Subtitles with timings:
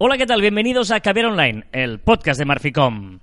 [0.00, 0.40] Hola, ¿qué tal?
[0.40, 3.18] Bienvenidos a Caviar Online, el podcast de Marficom.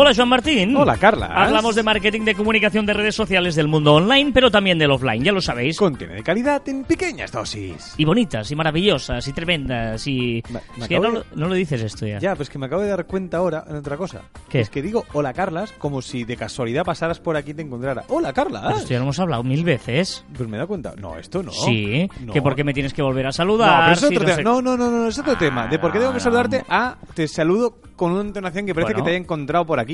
[0.00, 0.76] Hola, Joan Martín.
[0.76, 1.26] Hola, Carla.
[1.26, 5.24] Hablamos de marketing de comunicación de redes sociales del mundo online, pero también del offline,
[5.24, 5.76] ya lo sabéis.
[5.76, 7.94] Contiene de calidad en pequeñas dosis.
[7.96, 10.38] Y bonitas, y maravillosas, y tremendas, y...
[10.78, 12.20] Es que no, de- lo- no lo dices esto ya.
[12.20, 14.22] Ya, pues que me acabo de dar cuenta ahora en otra cosa.
[14.48, 14.60] ¿Qué?
[14.60, 18.04] Es que digo hola, Carlas, como si de casualidad pasaras por aquí y te encontrara.
[18.06, 18.62] Hola, Carla.
[18.66, 20.24] Pero esto ya lo hemos hablado mil veces.
[20.36, 20.94] Pues me dado cuenta.
[20.96, 21.50] No, esto no.
[21.50, 22.32] Sí, No.
[22.32, 23.80] que porque me tienes que volver a No, saludar.
[23.86, 24.36] pero es otro no tema.
[24.36, 25.66] sé- No, no, no, no, es otro tema.
[25.66, 26.22] De por qué tengo que no.
[26.22, 29.04] saludarte a te saludo con una entonación que parece Bueno.
[29.04, 29.87] que te haya encontrado por aquí.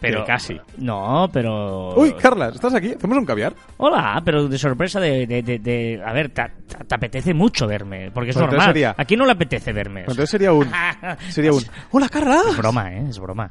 [0.00, 0.60] Pero Que casi.
[0.78, 1.94] No, pero...
[1.96, 2.92] Uy, Carlas, ¿estás aquí?
[2.96, 3.52] ¿Hacemos un caviar?
[3.78, 5.26] Hola, pero de sorpresa de...
[5.26, 8.66] de, de- de- a ver, te, te- te apetece mucho verme, porque es Pues normal.
[8.68, 10.00] sería- ¿A quién no le apetece verme?
[10.00, 10.68] Entonces sería un...
[11.30, 11.62] Sería un...
[11.90, 12.40] Hola, Carla.
[12.50, 13.06] Es broma, ¿eh?
[13.08, 13.50] Es broma.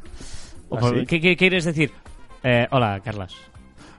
[0.71, 1.05] ¿Ah, sí?
[1.05, 1.91] ¿qué, qué quieres decir?
[2.43, 3.35] Eh, hola, Carlas.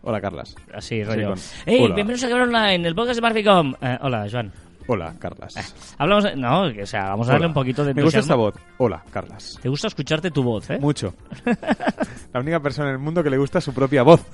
[0.03, 0.55] Hola, Carlas.
[0.75, 1.29] Así, rollo.
[1.31, 1.95] con- ¡Ey, hola.
[1.95, 3.75] bienvenidos a Online, el podcast de Marficom!
[3.81, 4.51] Eh, hola, Joan.
[4.87, 5.95] Hola, Carlas.
[5.99, 6.25] Hablamos...
[6.25, 7.49] de- No, o sea, vamos a darle Hola.
[7.49, 8.61] un poquito de Me gusta esta entusiasmo.
[8.61, 8.77] voz.
[8.79, 9.59] Hola, Carlas.
[9.63, 10.79] Te gusta escucharte tu voz, ¿eh?
[10.81, 11.15] Mucho.
[12.33, 14.25] La única persona en el mundo que le gusta su propia voz.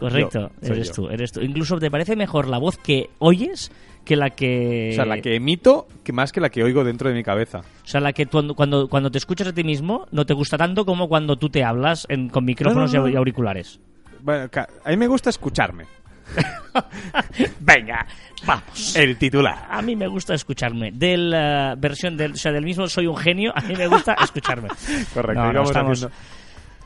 [0.00, 0.94] Correcto, Yo, eres yo.
[0.94, 1.40] tú, eres tú.
[1.42, 3.70] Incluso te parece mejor la voz que oyes
[4.04, 4.90] que la que...
[4.92, 7.58] O sea, la que emito que más que la que oigo dentro de mi cabeza.
[7.58, 10.56] O sea, la que cuando, cuando, cuando te escuchas a ti mismo no te gusta
[10.58, 13.12] tanto como cuando tú te hablas en- con micrófonos No, no, no.
[13.12, 13.78] y auriculares.
[14.20, 14.48] Bueno,
[14.84, 15.84] a mí me gusta escucharme.
[17.60, 18.06] Venga,
[18.46, 18.96] vamos.
[18.96, 19.66] El titular.
[19.70, 20.90] A mí me gusta escucharme.
[20.92, 24.14] De la versión del, o sea, del mismo soy un genio, a mí me gusta
[24.22, 24.68] escucharme.
[25.14, 25.42] Correcto.
[25.42, 26.16] No, y no, vamos estamos- haciendo-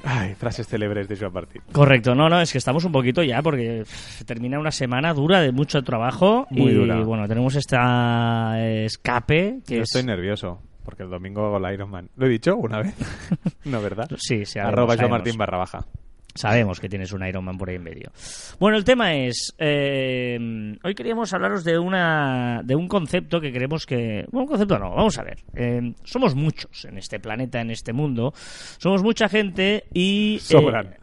[0.09, 1.63] Ay, frases célebres de Joan Martín.
[1.73, 5.41] Correcto, no, no, es que estamos un poquito ya porque pff, termina una semana dura
[5.41, 7.01] de mucho trabajo Muy y dura.
[7.01, 9.89] bueno, tenemos esta eh, escape que Yo es...
[9.89, 10.61] estoy nervioso.
[10.85, 12.09] Porque el domingo hago el Ironman.
[12.15, 12.95] ¿Lo he dicho una vez?
[13.65, 14.09] no, ¿verdad?
[14.19, 15.11] Sí, Arroba Joan.
[15.11, 15.85] Martín barra baja.
[16.37, 18.11] Sabemos que tienes un Iron Man por ahí en medio.
[18.59, 19.55] Bueno, el tema es.
[19.59, 20.39] eh,
[20.83, 24.25] hoy queríamos hablaros de una de un concepto que creemos que.
[24.31, 25.39] Bueno, un concepto no, vamos a ver.
[25.55, 28.33] Eh, somos muchos en este planeta, en este mundo.
[28.79, 30.37] Somos mucha gente y.
[30.37, 30.95] eh, Sobran.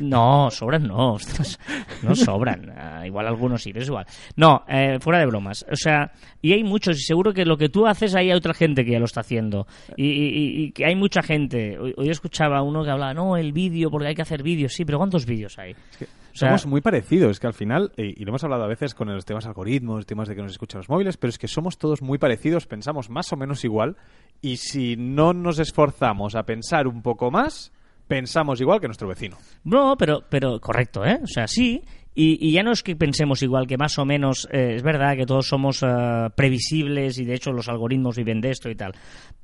[0.00, 1.14] No, sobran no.
[1.14, 1.58] ostras,
[2.02, 2.72] No sobran.
[2.76, 4.06] Ah, igual algunos sí, pero es igual.
[4.36, 5.64] No, eh, fuera de bromas.
[5.70, 6.12] O sea,
[6.42, 8.92] y hay muchos, y seguro que lo que tú haces, ahí hay otra gente que
[8.92, 9.66] ya lo está haciendo.
[9.96, 11.78] Y, y- y que hay mucha gente.
[11.78, 14.72] Hoy, hoy escuchaba uno que hablaba, no, el vídeo, porque hay que hacer vídeos.
[14.72, 15.72] Sí, pero ¿cuántos vídeos hay?
[15.72, 18.66] O sea, somos muy parecidos, es que al final, eh, y lo hemos hablado a
[18.66, 21.46] veces con los temas algoritmos, temas de que nos escuchan los móviles, pero es que
[21.46, 23.96] somos todos muy parecidos, pensamos más o menos igual,
[24.42, 27.72] y si no nos esforzamos a pensar un poco más,
[28.06, 29.36] pensamos igual que nuestro vecino.
[29.64, 31.20] No, pero, pero correcto, ¿eh?
[31.22, 31.82] O sea, sí.
[32.16, 35.26] Y, ya no es que pensemos igual, que más o menos eh, es verdad que
[35.26, 38.92] todos somos eh, previsibles y de hecho los algoritmos viven de esto y tal.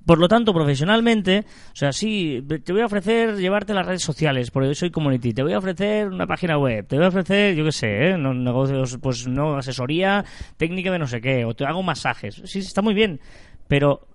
[0.07, 4.53] Por lo tanto, profesionalmente, o sea, sí, te voy a ofrecer llevarte las redes sociales,
[4.53, 7.57] porque yo soy community, te voy a ofrecer una página web, te voy a ofrecer,
[7.57, 8.17] yo qué sé, ¿eh?
[8.17, 10.25] Negocios, pues no, asesoría
[10.57, 12.41] técnica de no sé qué, o te hago masajes.
[12.45, 13.21] Sí, está muy bien,
[13.67, 14.07] pero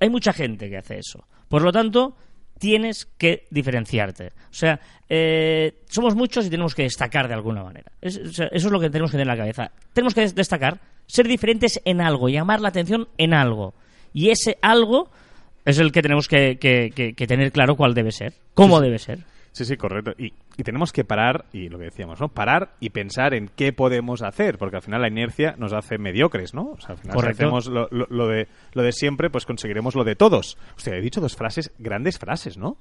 [0.00, 1.26] hay mucha gente que hace eso.
[1.48, 2.16] Por lo tanto,
[2.58, 4.28] tienes que diferenciarte.
[4.28, 7.90] O sea, eh, somos muchos y tenemos que destacar de alguna manera.
[8.00, 9.70] Es- o sea, eso es lo que tenemos que tener en la cabeza.
[9.92, 13.74] Tenemos que des- destacar, ser diferentes en algo, llamar la atención en algo.
[14.12, 15.10] Y ese algo
[15.64, 18.98] es el que tenemos que, que- que- que tener claro cuál debe ser, cómo debe
[18.98, 19.18] ser.
[19.54, 20.12] Sí, sí, correcto.
[20.18, 22.26] Y, y tenemos que parar, y lo que decíamos, ¿no?
[22.28, 26.54] Parar y pensar en qué podemos hacer, porque al final la inercia nos hace mediocres,
[26.54, 26.72] ¿no?
[26.72, 27.36] O sea, al final Correcto.
[27.36, 30.58] si hacemos lo, lo- lo de, lo de siempre, pues conseguiremos lo de todos.
[30.76, 32.76] Hostia, he dicho dos frases, grandes frases, ¿no?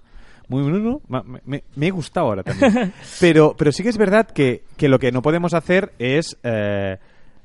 [0.50, 2.92] Muy bueno, me, me- me he gustado ahora también.
[3.22, 6.98] pero, pero sí que es verdad que, que lo que no podemos hacer es eh,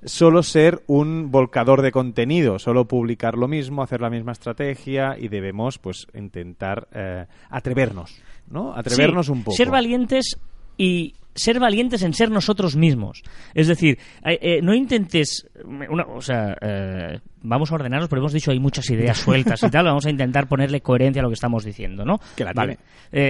[0.05, 5.29] solo ser un volcador de contenido, solo publicar lo mismo, hacer la misma estrategia y
[5.29, 8.75] debemos pues intentar eh, atrevernos, ¿no?
[8.77, 9.57] Atrevernos Sí, un poco.
[9.57, 10.37] Ser valientes
[10.77, 13.23] y ser valientes en ser nosotros mismos.
[13.55, 15.47] Es decir, eh, eh, no intentes.
[15.65, 19.71] una- o sea, eh, vamos a ordenarnos, pero hemos dicho hay muchas ideas sueltas y
[19.71, 19.85] tal.
[19.87, 22.19] Vamos a intentar ponerle coherencia a lo que estamos diciendo, ¿no?
[22.37, 22.79] Que la vale.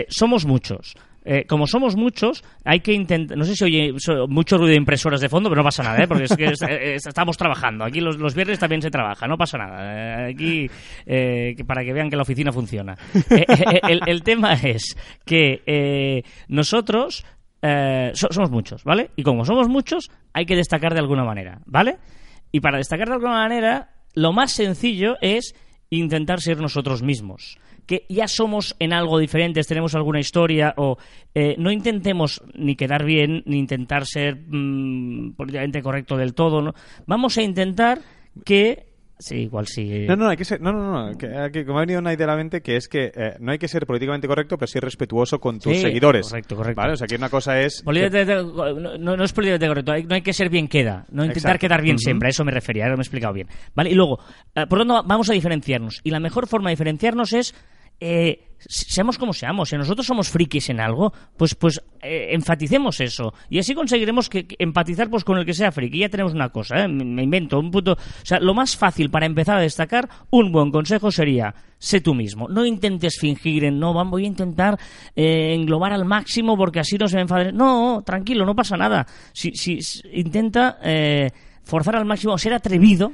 [0.09, 0.95] Somos muchos.
[1.31, 3.37] Eh, como somos muchos, hay que intentar.
[3.37, 3.93] No sé si oye
[4.29, 6.09] mucho ruido de impresoras de fondo, pero no pasa nada, ¿eh?
[6.09, 6.45] porque es que
[6.95, 7.85] es- estamos trabajando.
[7.85, 10.29] Aquí los, los viernes también se trabaja, no pasa nada.
[10.29, 10.71] Eh, aquí,
[11.05, 12.97] eh, para que vean que la oficina funciona.
[13.87, 17.27] El, el tema es que eh, nosotros
[18.15, 19.11] so- somos muchos, ¿vale?
[19.17, 21.99] Y como somos muchos, hay que destacar de alguna manera, ¿vale?
[22.53, 25.55] Y para destacar de alguna manera, lo más sencillo es
[25.91, 27.59] intentar ser nosotros mismos.
[27.89, 30.99] Que ya somos en algo diferentes, tenemos alguna historia, o
[31.35, 36.61] eh, no intentemos ni quedar bien, ni intentar ser mm, políticamente correcto del todo.
[36.63, 36.75] ¿no?
[37.07, 37.99] Vamos a intentar
[38.45, 38.87] que
[39.21, 40.07] Sí, igual sí.
[40.07, 40.61] No, no, hay que ser.
[40.61, 41.19] No, no, no.
[41.19, 43.51] Que, que- como ha venido una idea a la mente que es que eh, no
[43.51, 46.29] hay que ser políticamente correcto, pero sí respetuoso con tus Sí, seguidores.
[46.29, 46.81] correcto, correcto.
[46.81, 46.93] ¿Vale?
[46.93, 47.83] O sea, que una cosa es.
[47.85, 47.91] No,
[49.25, 51.59] es políticamente correcto, hay- no hay que ser bien queda, no intentar Exacto.
[51.67, 53.49] quedar bien siempre, a eso me refería, ahora me he explicado bien.
[53.75, 53.91] ¿Vale?
[53.91, 54.21] Y luego,
[54.55, 56.01] eh, por lo tanto, vamos a diferenciarnos.
[56.05, 57.57] Y la mejor forma de diferenciarnos es,
[58.01, 63.33] eh, seamos como seamos, si nosotros somos frikis en algo, pues, pues eh, enfaticemos eso.
[63.49, 66.01] Y así conseguiremos que, empatizar pues, con el que sea friki.
[66.01, 66.89] Ya tenemos una cosa, ¿eh?
[66.89, 67.93] me, invento un punto.
[67.93, 72.15] O sea, lo más fácil para empezar a destacar, un buen consejo sería, sé tú
[72.15, 72.49] mismo.
[72.49, 74.79] No intentes fingir en, no, voy a intentar
[75.15, 77.57] eh, englobar al máximo porque así no se me enfaden.
[77.57, 79.07] No, tranquilo, no pasa nada.
[79.33, 79.79] Si, si,
[80.13, 81.31] intenta eh,
[81.65, 83.13] forzar al máximo, ser atrevido.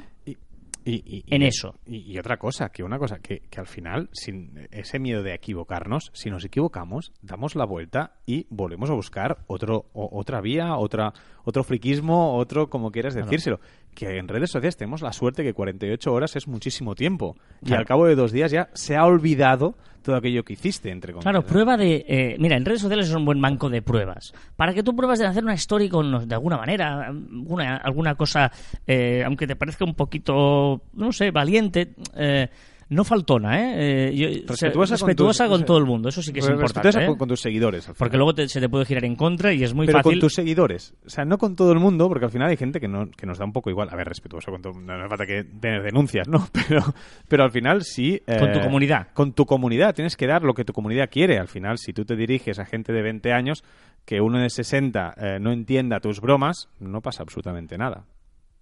[0.87, 1.75] Y- En eso.
[1.87, 5.33] Y, y otra cosa, que una cosa, que, que al final, sin ese miedo de
[5.33, 10.75] equivocarnos, si nos equivocamos, damos la vuelta y volvemos a buscar otro, o- otra vía,
[10.77, 11.11] otra,
[11.43, 13.59] otro friquismo, otro, como quieras decírselo.
[13.95, 17.35] Que en redes sociales tenemos la suerte que 48 horas es muchísimo tiempo.
[17.63, 21.13] Y al cabo de dos días ya se ha olvidado todo aquello que hiciste, entre
[21.13, 21.23] comillas.
[21.23, 22.05] Claro, prueba de...
[22.07, 24.33] eh, mira, en redes sociales es un buen banco de pruebas.
[24.55, 28.51] Para que tú pruebas de hacer una story con, de alguna manera, alguna, alguna cosa,
[28.85, 32.49] eh, aunque te parezca un poquito, no sé, valiente, eh,
[32.89, 34.09] no faltona, ¿eh?
[34.09, 36.99] Eh, yo- Respetuosa con respetuosa tus- con todo el mundo, eso sí que es Respetuosa
[36.99, 37.05] importante.
[37.13, 37.17] ¿eh?
[37.17, 37.89] con, tus seguidores.
[37.97, 40.13] Porque luego te- se te puede girar en contra y es muy pero fácil...
[40.13, 40.93] con tus seguidores.
[41.05, 43.25] O sea, no con todo el mundo, porque al final hay gente que, no, que
[43.25, 43.89] nos da un poco igual.
[43.91, 46.47] A ver, respetuoso, con todo, no, no hace falta que tener denuncias, ¿no?
[46.67, 46.81] Pero,
[47.27, 48.21] pero al final sí...
[48.27, 49.07] eh, Con tu comunidad.
[49.13, 49.93] Con tu comunidad.
[49.95, 51.37] Tienes que dar lo que tu comunidad quiere.
[51.39, 53.63] Al final, si tú te diriges a gente de 20 años,
[54.05, 58.05] que uno de 60 eh, no entienda tus bromas, no pasa absolutamente nada.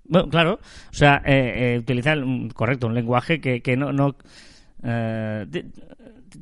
[0.06, 0.60] Bueno, claro.
[0.92, 3.92] O sea, eh, eh, utilizar, un- correcto, un lenguaje que, que no...
[3.94, 4.16] no
[4.84, 5.46] eh,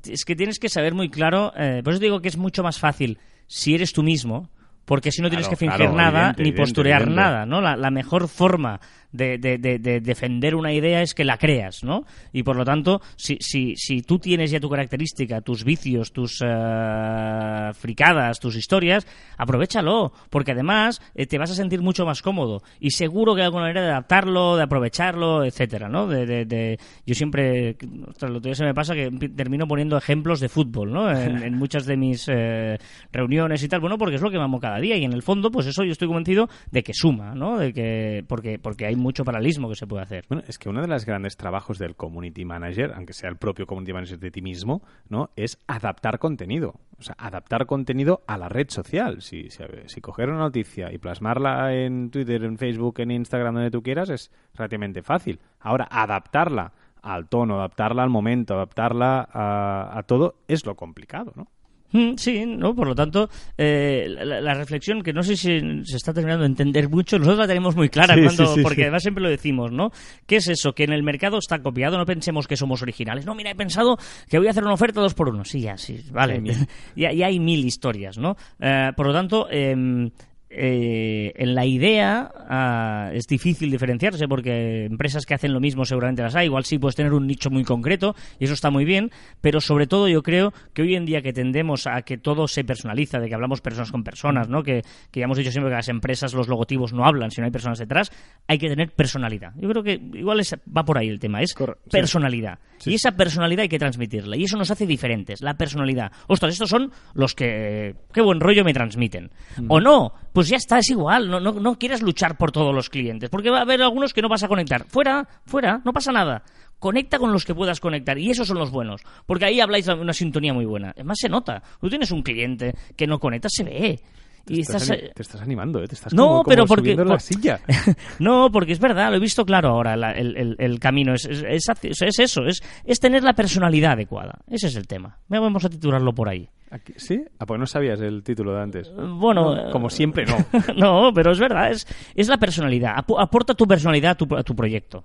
[0.10, 1.52] es que tienes que saber muy claro...
[1.58, 3.18] eh, por eso digo que es mucho más fácil
[3.48, 4.50] si eres tú mismo,
[4.86, 7.22] porque si no tienes Claro, que fingir claro, nada evidente, ni evidente, posturear evidente.
[7.22, 7.60] nada, ¿no?
[7.62, 8.80] La, la mejor forma
[9.12, 12.06] de, de- de- de defender una idea es que la creas, ¿no?
[12.34, 16.42] Y por lo tanto, si, si, si tú tienes ya tu característica, tus vicios, tus
[16.44, 19.06] eh, fricadas, tus historias,
[19.38, 23.46] aprovechalo, porque además eh, te vas a sentir mucho más cómodo y seguro que hay
[23.46, 26.08] alguna manera de adaptarlo, de aprovecharlo, etcétera, ¿no?
[26.08, 27.75] De, yo siempre,
[28.08, 31.12] ostras, lo día se me pasa que termino poniendo ejemplos de fútbol, ¿no?
[31.12, 32.78] En, en muchas de mis eh,
[33.12, 35.22] reuniones y tal, bueno, porque es lo que me amo cada día y en el
[35.24, 37.58] fondo, pues eso yo estoy convencido de que suma, ¿no?
[37.58, 40.25] De que porque porque hay mucho paralelismo que se puede hacer.
[40.30, 43.65] Bueno, es que uno de los grandes trabajos del community manager, aunque sea el propio
[43.65, 45.31] community manager de ti mismo, ¿no?
[45.36, 46.75] Es adaptar contenido.
[46.98, 49.21] O sea, adaptar contenido a la red social.
[49.21, 53.71] Si, si, si coger una noticia y plasmarla en Twitter, en Facebook, en Instagram, donde
[53.71, 55.39] tú quieras, es relativamente fácil.
[55.59, 61.48] Ahora, adaptarla al tono, adaptarla al momento, adaptarla a, a todo, es lo complicado, ¿no?
[61.91, 62.73] Mm, Sí, ¿no?
[62.75, 66.49] Por lo tanto, eh, la, la reflexión que no sé si se está terminando de
[66.49, 69.29] entender mucho, nosotros la tenemos muy clara, Sí, cuando, sí, sí, porque además siempre lo
[69.29, 69.91] decimos, ¿no?
[70.25, 70.73] ¿Qué es eso?
[70.73, 73.25] Que en el mercado está copiado, no pensemos que somos originales.
[73.25, 73.97] No, mira, he pensado
[74.29, 75.43] que voy a hacer una oferta dos por uno.
[75.45, 76.41] Sí, ya, sí, vale.
[76.95, 78.35] Ya, ya hay mil historias, ¿no?
[78.59, 80.09] Eh, por lo tanto, em,
[80.53, 86.21] eh, en la idea ah, es difícil diferenciarse porque empresas que hacen lo mismo seguramente
[86.21, 86.45] las hay.
[86.48, 89.88] Igual sí puedes tener un nicho muy concreto y eso está muy bien, pero sobre
[89.88, 93.30] todo yo creo que hoy en día que tendemos a que todo se personaliza, de
[93.30, 94.63] que hablamos personas con personas, ¿no?
[94.63, 94.81] que,
[95.12, 97.51] que ya hemos dicho siempre que las empresas los logotipos no hablan si no hay
[97.51, 98.12] personas detrás,
[98.48, 99.53] hay que tener personalidad.
[99.56, 102.59] Yo creo que igual es- va por ahí el tema, es Corre- personalidad.
[102.77, 106.12] Sí, y esa personalidad hay que transmitirla y eso nos hace diferentes, la personalidad.
[106.27, 109.30] Ostras, estos son los que qué buen rollo me transmiten.
[109.68, 112.89] O no, pues ya está, es igual, no, no, no quieras luchar por todos los
[112.89, 114.86] clientes, porque va a haber algunos que no vas a conectar.
[114.88, 116.43] Fuera, fuera, no pasa nada.
[116.79, 120.13] Conecta con los que puedas conectar y esos son los buenos, porque ahí habláis una
[120.13, 120.91] sintonía muy buena.
[120.95, 121.62] Además se nota.
[121.79, 124.00] Tú tienes un cliente que no conecta, se ve.
[124.45, 125.88] Te Y estás, estás, ani- te estás animando, ¿eh?
[125.88, 127.60] Te estás No, como, como pero porque- la silla.
[128.19, 131.13] no, porque es verdad, lo he visto claro ahora, la- el, el- el camino.
[131.13, 131.65] Es, es,
[132.01, 134.39] es eso, es, es tener la personalidad adecuada.
[134.50, 135.17] Ese es el tema.
[135.27, 136.50] Vamos a titularlo por ahí.
[136.71, 137.21] Aquí- ¿Sí?
[137.38, 138.91] Ah, pues no sabías el título de antes.
[138.95, 140.38] Bueno, No, como siempre, no.
[140.77, 142.93] no, pero es verdad, es, es la personalidad.
[142.98, 145.03] Apo- aporta tu personalidad a tu, a tu proyecto.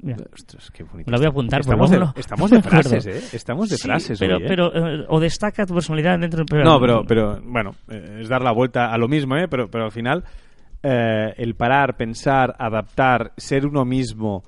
[0.00, 1.10] Mira, Ostras, qué bonito.
[1.10, 3.36] Me lo voy a apuntar, Estamos, de, estamos de frases, ¿eh?
[3.36, 4.46] Estamos de sí, frases pero, hoy, ¿eh?
[4.48, 6.72] pero eh, o destaca tu personalidad dentro del programa.
[6.72, 9.48] No, pero, pero bueno, eh, es dar la vuelta a lo mismo, ¿eh?
[9.48, 10.24] Pero, pero al final,
[10.82, 14.44] eh, el parar, pensar, adaptar, ser uno mismo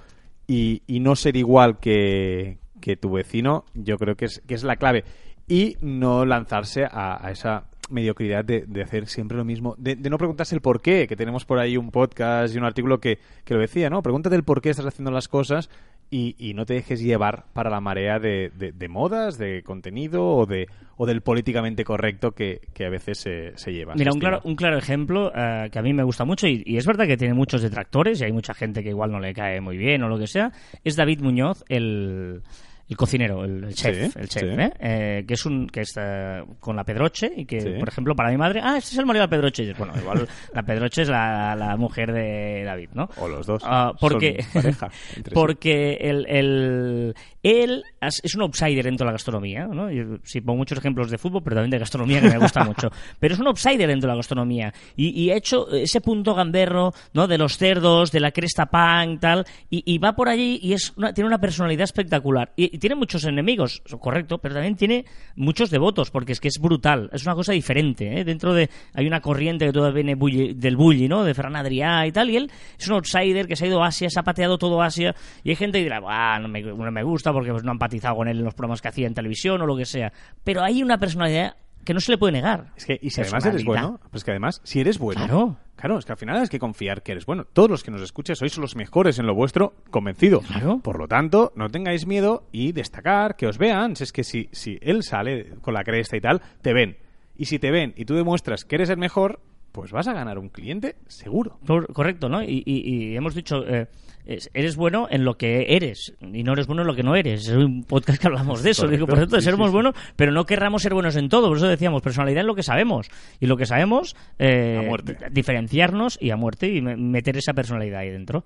[0.47, 4.63] y, y no ser igual que, que tu vecino, yo creo que es, que es
[4.63, 5.05] la clave.
[5.49, 10.11] Y no lanzarse a, a esa mediocridad de, de hacer siempre lo mismo, de, de
[10.11, 13.19] no preguntarse el por qué, que tenemos por ahí un podcast y un artículo que,
[13.45, 14.03] que lo decía, ¿no?
[14.03, 15.69] Pregúntate el por qué estás haciendo las cosas
[16.11, 20.27] y, y no te dejes llevar para la marea de, de- de modas, de contenido
[20.27, 20.67] o, de,
[20.97, 23.95] o del políticamente correcto que, que a veces se, se lleva.
[23.95, 26.63] Mira, se un claro, un claro ejemplo eh, que a mí me gusta mucho y,
[26.67, 29.33] y es verdad que tiene muchos detractores y hay mucha gente que igual no le
[29.35, 30.51] cae muy bien o lo que sea,
[30.83, 32.43] es David Muñoz, el,
[32.91, 34.49] el cocinero, el, el chef, Sí, el chef sí.
[34.61, 34.73] ¿eh?
[34.81, 37.69] Eh, que es un que está con la Pedroche y que, Sí.
[37.79, 39.73] por ejemplo, para mi madre, ah, este es el marido de la Pedroche.
[39.79, 43.09] Bueno, igual la Pedroche es la, la mujer de David, ¿no?
[43.17, 43.63] O los dos.
[43.65, 44.91] Ah, porque Son pareja
[45.35, 49.91] porque el, el- él es un outsider dentro de la gastronomía, ¿no?
[49.91, 52.91] Yo sí pongo muchos ejemplos de fútbol, pero también de gastronomía que me gusta mucho.
[53.19, 56.93] Pero es un outsider dentro de la gastronomía y, y ha hecho ese punto gamberro,
[57.15, 57.27] ¿no?
[57.27, 60.93] De los cerdos, de la cresta pan, tal, y, y va por allí y es
[60.97, 65.05] una- tiene una personalidad espectacular y tiene muchos enemigos, correcto, pero también tiene
[65.37, 68.25] muchos devotos porque es que es brutal, es una cosa diferente, ¿eh?
[68.25, 71.23] Dentro de hay una corriente que todavía viene bulli- del bully, ¿no?
[71.23, 73.87] De Ferran Adrià y tal, y él es un outsider que se ha ido a
[73.87, 76.91] Asia, se ha pateado todo Asia, y hay gente que dirá, "Buah, no me, no
[76.91, 79.15] me gusta porque pues, no ha empatizado con él en los programas que hacía en
[79.15, 80.13] televisión o lo que sea.
[80.43, 81.55] Pero hay una personalidad
[81.91, 82.73] que no se le puede negar.
[82.77, 85.57] Es que, y si además eres bueno, pues que además, si eres bueno, Claro.
[85.75, 87.45] claro, es que al final hay que confiar que eres bueno.
[87.53, 90.39] Todos los que nos escuchan sois los mejores en lo vuestro, convencido.
[90.43, 90.79] Claro.
[90.79, 93.97] Por lo tanto, no tengáis miedo y destacar, que os vean.
[93.97, 96.97] Si es que si, si él sale con la cresta y tal, te ven.
[97.37, 99.41] Y si te ven y tú demuestras que eres el mejor,
[99.73, 101.59] pues vas a ganar un cliente seguro.
[101.67, 102.41] Cor- Correcto, ¿no?
[102.45, 102.83] Y, y-
[103.13, 104.10] y hemos dicho, eh, es-
[104.55, 107.49] eres bueno en lo que eres y no eres bueno en lo que no eres.
[107.49, 108.83] Es un podcast que hablamos de eso.
[108.83, 109.73] Correcto, Digo, por sí, sí, sí.
[109.73, 111.49] buenos, pero no querramos ser buenos en todo.
[111.49, 113.09] Por eso decíamos, personalidad en lo que sabemos.
[113.41, 114.89] Y lo que sabemos, eh,
[115.31, 118.45] diferenciarnos y a muerte y me- meter esa personalidad ahí dentro.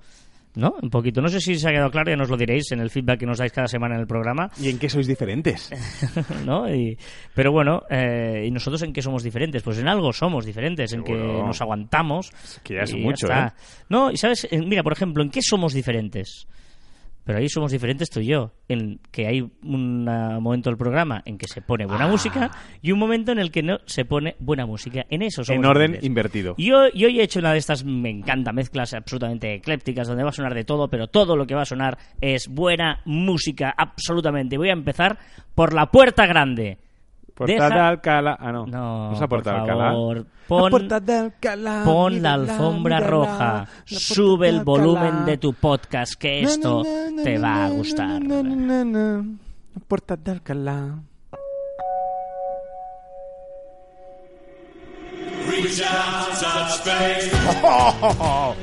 [0.57, 0.77] ¿No?
[0.81, 1.21] Un poquito.
[1.21, 3.27] No sé si se ha quedado claro, ya nos lo diréis en el feedback que
[3.27, 4.51] nos dais cada semana en el programa.
[4.61, 5.71] ¿Y en qué sois diferentes?
[6.47, 6.73] ¿no?
[6.73, 6.97] Y,
[7.35, 9.63] pero bueno, eh, ¿y nosotros en qué somos diferentes?
[9.63, 12.31] Pues en algo somos diferentes, en que nos aguantamos.
[12.63, 13.27] que ya es mucho.
[13.33, 13.51] ¿eh?
[13.89, 16.47] No, y sabes, mira, por ejemplo, ¿en qué somos diferentes?
[17.25, 21.23] Pero ahí somos diferentes tú y yo, en que hay un ah, momento del programa
[21.25, 21.87] en que se pone Ah.
[21.87, 22.51] buena música
[22.83, 25.07] y un momento en el que no se pone buena música.
[25.09, 26.07] En eso somos en orden diferentes.
[26.07, 26.55] invertido.
[26.59, 30.33] Yo, yo he hecho una de estas, me encanta, mezclas absolutamente eclépticas, donde va a
[30.33, 34.59] sonar de todo, pero todo lo que va a sonar es buena música, absolutamente.
[34.59, 35.19] Voy a empezar
[35.55, 36.79] por la puerta grande.
[37.39, 38.37] Deja- de Alcalá.
[38.41, 38.67] Ah, no.
[38.67, 39.85] No, es la puerta por Alcalá.
[39.91, 45.53] favor, La pon- de Alcalá, Pon la alfombra roja, la sube el volumen de tu
[45.55, 48.23] podcast, que esto Na, na, na, te va a gustar.
[48.23, 49.25] na, na, na, na.
[49.75, 50.95] La puerta de Alcalá.
[55.47, 55.69] Pero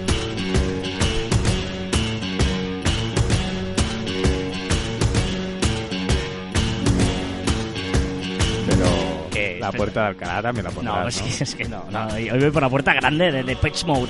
[9.61, 11.37] la puerta de Alcalá también la No, pondrás, es ¿no?
[11.37, 14.09] que, es que no, no, Hoy voy por la puerta grande de, de Pitch Mode.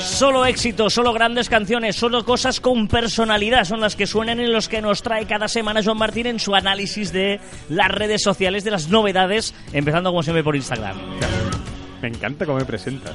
[0.00, 4.68] Solo éxito, solo grandes canciones, solo cosas con personalidad son las que suenan y los
[4.68, 8.70] que nos trae cada semana Joan Martín en su análisis de las redes sociales, de
[8.70, 10.96] las novedades, empezando como siempre por Instagram.
[12.02, 13.14] Me encanta cómo me presentas.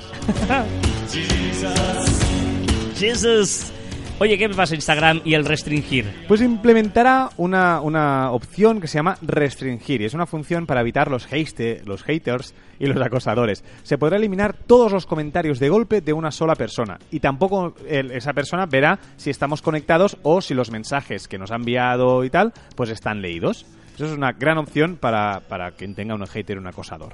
[3.00, 3.72] Jesus.
[4.18, 6.06] Oye, ¿qué pasa Instagram y el restringir?
[6.30, 11.12] Pues implementará una, una opción que se llama restringir y es una función para evitar
[11.12, 13.66] los, haste, los haters y los acosadores.
[13.84, 18.12] Se podrá eliminar todos los comentarios de golpe de una sola persona y tampoco el-
[18.12, 22.30] esa persona verá si estamos conectados o si los mensajes que nos ha enviado y
[22.30, 23.66] tal pues están leídos.
[23.96, 27.12] Eso es una gran opción para, para quien tenga un hater un acosador.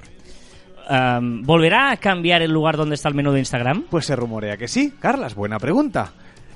[0.88, 3.86] Am, ¿Volverá a cambiar el lugar donde está el menú de Instagram?
[3.90, 4.92] Pues se rumorea que sí.
[5.00, 6.12] Carlas, buena pregunta.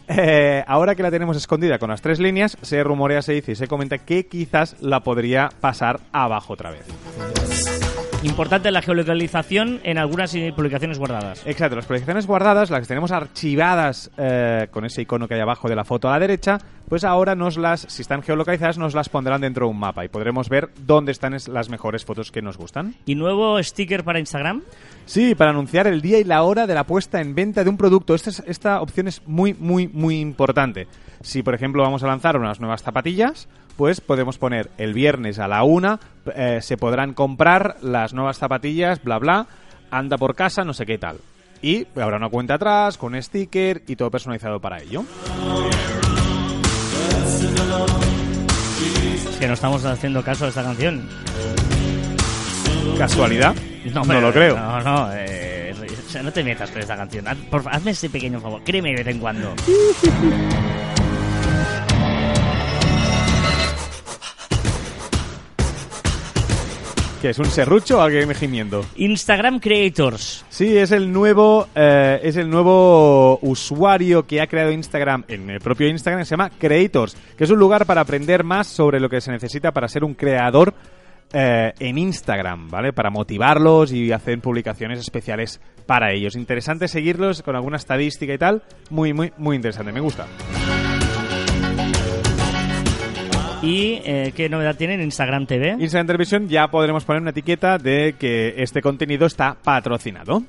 [0.08, 3.56] Eh, ahora que la tenemos escondida con las tres líneas, se rumorea, se dice y
[3.56, 7.95] se comenta que quizás la podría pasar abajo otra vez.
[8.26, 11.42] Importante la geolocalización en algunas publicaciones guardadas.
[11.46, 15.68] Exacto, las proyecciones guardadas, las que tenemos archivadas eh, con ese icono que hay abajo
[15.68, 19.08] de la foto a la derecha, pues ahora nos las, si están geolocalizadas, nos las
[19.08, 22.42] pondrán dentro de un mapa y podremos ver dónde están es- las mejores fotos que
[22.42, 22.96] nos gustan.
[23.06, 24.62] ¿Y nuevo sticker para Instagram?
[25.06, 27.76] Sí, para anunciar el día y la hora de la puesta en venta de un
[27.76, 28.14] producto.
[28.14, 30.88] Esta, es- esta opción es muy, muy, muy importante.
[31.22, 35.48] Si, por ejemplo, vamos a lanzar unas nuevas zapatillas, pues podemos poner el viernes a
[35.48, 36.00] la una,
[36.34, 39.46] eh, se podrán comprar las nuevas zapatillas, bla, bla,
[39.90, 41.18] anda por casa, no sé qué tal.
[41.62, 45.04] Y habrá una cuenta atrás, con sticker y todo personalizado para ello.
[49.30, 51.08] Es que no estamos haciendo caso a esta canción.
[52.98, 53.54] ¿Casualidad?
[53.92, 54.56] No, lo creo.
[54.56, 55.74] No, no, eh,
[56.22, 57.26] no te metas con esta canción.
[57.28, 58.62] Haz- por fa- hazme ese pequeño favor.
[58.64, 59.54] Créeme de vez en cuando.
[67.26, 68.86] ¿Qué es un serrucho o alguien gimiendo?
[68.94, 70.44] Instagram Creators.
[70.48, 75.58] Sí, es el nuevo eh, es el nuevo usuario que ha creado Instagram en el
[75.58, 79.20] propio Instagram, se llama Creators, que es un lugar para aprender más sobre lo que
[79.20, 80.72] se necesita para ser un creador
[81.32, 82.92] eh, en Instagram, ¿vale?
[82.92, 86.36] Para motivarlos y hacer publicaciones especiales para ellos.
[86.36, 88.62] Interesante seguirlos con alguna estadística y tal.
[88.88, 89.90] Muy, muy, muy interesante.
[89.90, 90.28] Me gusta.
[93.66, 95.70] ¿Y eh, qué novedad tienen Instagram TV?
[95.80, 100.44] Instagram Televisión ya podremos poner una etiqueta de que este contenido está patrocinado.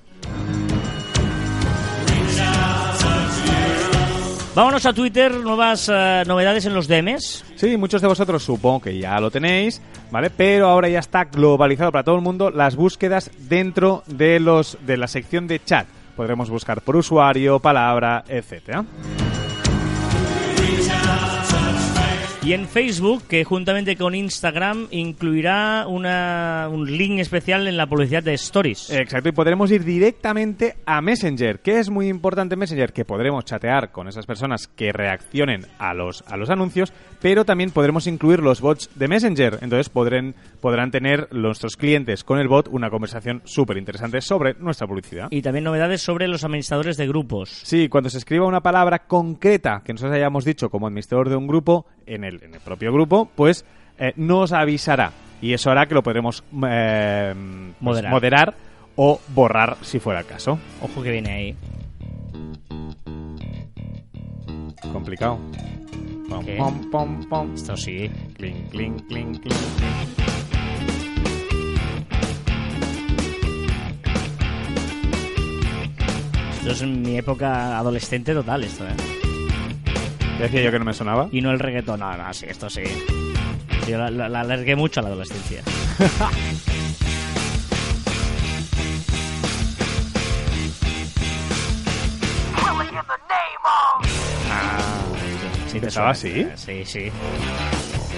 [4.53, 7.43] Vámonos a Twitter, nuevas eh, novedades en los DMs.
[7.55, 9.81] Sí, muchos de vosotros supongo que ya lo tenéis,
[10.11, 10.29] ¿vale?
[10.29, 14.95] Pero ahora ya está globalizado para todo el mundo las búsquedas dentro de los de
[14.95, 15.87] la sección de chat.
[16.15, 18.85] Podremos buscar por usuario, palabra, etcétera.
[22.47, 28.23] Y en Facebook, que juntamente con Instagram incluirá una, un link especial en la publicidad
[28.23, 28.89] de Stories.
[28.89, 31.59] Exacto, y podremos ir directamente a Messenger.
[31.59, 32.93] que es muy importante en Messenger?
[32.93, 37.71] Que podremos chatear con esas personas que reaccionen a los, a los anuncios, pero también
[37.71, 39.59] podremos incluir los bots de Messenger.
[39.61, 44.87] Entonces podrán, podrán tener nuestros clientes con el bot una conversación súper interesante sobre nuestra
[44.87, 45.27] publicidad.
[45.31, 47.49] Y también novedades sobre los administradores de grupos.
[47.63, 51.47] Sí, cuando se escriba una palabra concreta que nosotros hayamos dicho como administrador de un
[51.47, 53.65] grupo, en el, en el propio grupo, pues
[53.99, 55.11] eh, nos avisará.
[55.41, 58.11] Y eso hará que lo podremos eh, pues, Moderar.
[58.11, 58.53] moderar
[58.95, 60.57] o borrar si fuera el caso.
[60.81, 61.55] Ojo que viene ahí.
[64.91, 65.37] Complicado.
[66.29, 66.57] Pom, ¿Qué?
[66.57, 67.53] pom, pom, pom.
[67.53, 68.09] Esto sí.
[68.35, 69.55] Clink, clink, clink, clink.
[76.59, 79.16] Esto es mi época adolescente total, esto, ¿eh?
[80.39, 81.29] Decía yo que no me sonaba.
[81.31, 81.99] Y no el reggaetón.
[81.99, 82.83] No, no, sí, esto sí.
[83.87, 85.63] Yo la, la, la alargué mucho a la adolescencia.
[94.49, 94.77] Ah,
[95.67, 96.53] sí, te ¿Empezaba suena.
[96.53, 96.83] así?
[96.85, 97.11] Sí, sí.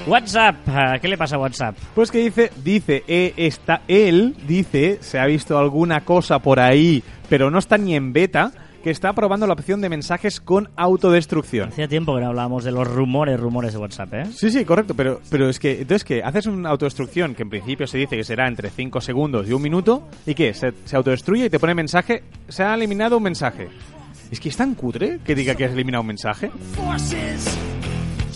[0.07, 1.75] WhatsApp, ah, ¿qué le pasa a WhatsApp?
[1.93, 7.03] Pues que dice, dice, eh, está, él dice, se ha visto alguna cosa por ahí,
[7.27, 8.51] pero no está ni en beta,
[8.83, 11.69] que está probando la opción de mensajes con autodestrucción.
[11.69, 14.25] Hacía tiempo que no hablábamos de los rumores, rumores de WhatsApp, ¿eh?
[14.33, 17.88] Sí, sí, correcto, pero, pero es que, entonces que haces una autodestrucción que en principio
[17.88, 20.53] se dice que será entre 5 segundos y un minuto, ¿y qué?
[20.53, 23.69] Se, se autodestruye y te pone mensaje, se ha eliminado un mensaje.
[24.31, 26.51] Es que es tan cutre que diga que has eliminado un mensaje.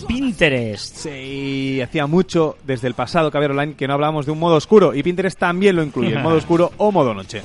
[0.06, 0.96] Pinterest.
[0.96, 4.94] Sí, hacía mucho desde el pasado Caber Online que no hablábamos de un modo oscuro
[4.94, 7.42] y Pinterest también lo incluye, el modo oscuro o modo noche.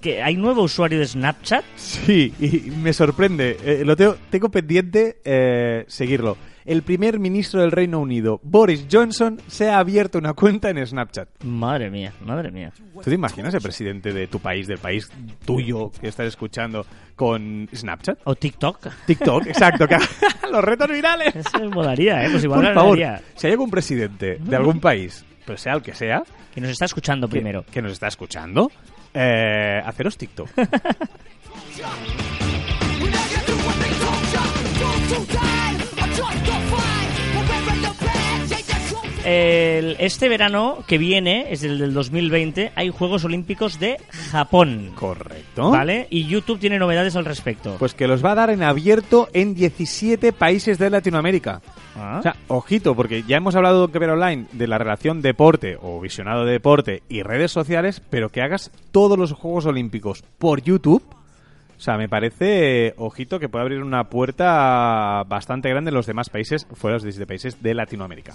[0.00, 1.64] Que ¿Hay nuevo usuario de Snapchat?
[1.76, 3.56] Sí, y me sorprende.
[3.64, 6.36] eh, lo tengo, tengo pendiente eh, seguirlo.
[6.64, 11.42] El primer ministro del Reino Unido, Boris Johnson, se ha abierto una cuenta en Snapchat.
[11.44, 12.72] Madre mía, madre mía.
[12.92, 15.08] ¿Tú te imaginas el presidente de tu país, del país
[15.46, 16.84] tuyo que estás escuchando,
[17.16, 18.18] con Snapchat?
[18.24, 18.86] O TikTok.
[19.06, 19.86] TikTok, exacto.
[20.52, 21.34] los retos virales.
[21.34, 22.28] Eso me molaría, ¿eh?
[22.30, 22.98] Pues igual Por favor,
[23.34, 26.22] si hay algún presidente de algún país, pero sea el que sea,
[26.54, 27.64] Que nos está escuchando que, primero.
[27.72, 28.70] que nos está escuchando,
[29.18, 30.48] eh, haceros TikTok.
[39.28, 43.98] El- este verano que viene, es el del 2020, hay Juegos Olímpicos de
[44.30, 44.92] Japón.
[44.94, 45.70] Correcto.
[45.70, 46.06] ¿Vale?
[46.10, 47.76] Y YouTube tiene novedades al respecto.
[47.78, 51.60] Pues que los va a dar en abierto en 17 países de Latinoamérica.
[51.96, 52.16] Ah.
[52.20, 56.00] O sea, ojito, porque ya hemos hablado en Quever Online de la relación deporte o
[56.00, 61.02] visionado de deporte y redes sociales, pero que hagas todos los Juegos Olímpicos por YouTube.
[61.78, 66.28] O sea, me parece, ojito, que puede abrir una puerta bastante grande en los demás
[66.28, 68.34] países, fuera de los 17 países de Latinoamérica.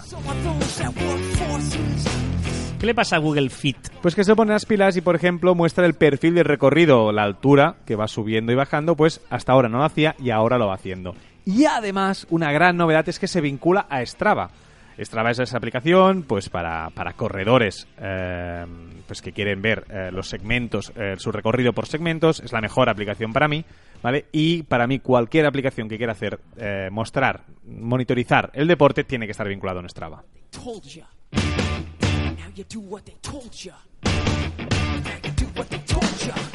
[2.80, 3.76] ¿Qué le pasa a Google Fit?
[4.00, 7.22] Pues que se pone las pilas y, por ejemplo, muestra el perfil del recorrido, la
[7.22, 10.68] altura que va subiendo y bajando, pues hasta ahora no lo hacía y ahora lo
[10.68, 11.14] va haciendo.
[11.44, 14.50] Y además, una gran novedad es que se vincula a Strava.
[14.98, 18.64] Strava es esa aplicación, pues para, para corredores, eh,
[19.06, 22.88] pues que quieren ver eh, los segmentos, eh, su recorrido por segmentos, es la mejor
[22.88, 23.64] aplicación para mí,
[24.02, 24.26] ¿vale?
[24.32, 29.32] Y para mí cualquier aplicación que quiera hacer, eh, mostrar, monitorizar el deporte, tiene que
[29.32, 30.22] estar vinculado a Strava.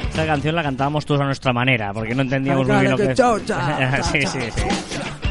[0.08, 3.14] Esta canción la cantábamos todos a nuestra manera, porque no entendíamos muy bien lo que
[4.12, 5.29] sí, sí, sí.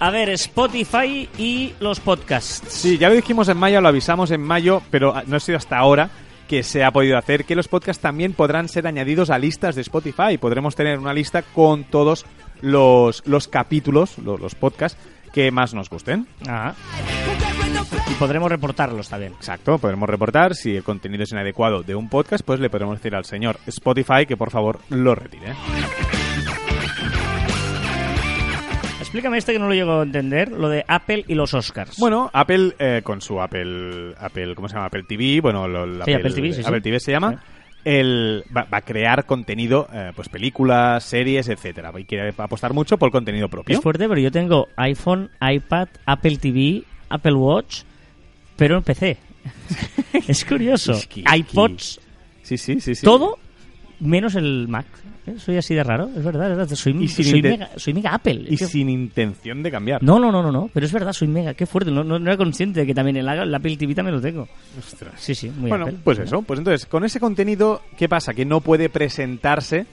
[0.00, 2.72] A ver, Spotify y los podcasts.
[2.72, 5.76] Sí, ya lo dijimos en mayo, lo avisamos en mayo, pero no ha sido hasta
[5.76, 6.10] ahora
[6.48, 9.82] que se ha podido hacer que los podcasts también podrán ser añadidos a listas de
[9.82, 10.36] Spotify.
[10.36, 12.26] Podremos tener una lista con todos
[12.60, 14.98] los, los capítulos, los, los podcasts
[15.32, 16.26] que más nos gusten.
[16.48, 16.74] Ah.
[18.10, 19.32] Y podremos reportarlos también.
[19.34, 23.14] Exacto, podremos reportar si el contenido es inadecuado de un podcast, pues le podemos decir
[23.14, 25.54] al señor Spotify que por favor lo retire.
[29.00, 31.96] Explícame este que no lo llego a entender, lo de Apple y los Oscars.
[31.98, 34.86] Bueno, Apple eh, con su Apple, Apple, ¿cómo se llama?
[34.86, 36.68] Apple TV, bueno, lo- Sí, Apple TV, sí, sí.
[36.68, 37.42] Apple TV se llama.
[37.82, 41.90] El, va, va a crear contenido, eh, pues películas, series, etcétera.
[41.98, 43.74] Y quiere apostar mucho por contenido propio.
[43.74, 47.82] es fuerte, pero yo tengo iPhone, iPad, Apple TV, Apple Watch,
[48.56, 49.18] pero en PC.
[50.28, 50.98] es curioso.
[51.14, 52.00] IPods,
[52.42, 53.04] Sí, sí, sí, sí.
[53.04, 53.38] todo
[54.00, 54.86] menos el Mac.
[55.26, 55.34] ¿Eh?
[55.38, 56.74] Soy así de raro, es verdad, es verdad.
[56.74, 58.46] Soy, mega, soy mega Apple.
[58.48, 60.02] Y que- sin intención de cambiar.
[60.02, 61.52] No, no, no, no, no, pero es verdad, soy mega.
[61.54, 64.20] Qué fuerte, no, no, no era consciente de que también el, Apple TV también lo
[64.22, 64.48] tengo.
[64.78, 65.12] Ostras.
[65.18, 65.98] Sí, sí, muy bueno, Apple.
[66.02, 66.40] pues eso.
[66.42, 68.32] Pues entonces, con ese contenido, ¿qué pasa?
[68.32, 69.86] Que no puede presentarse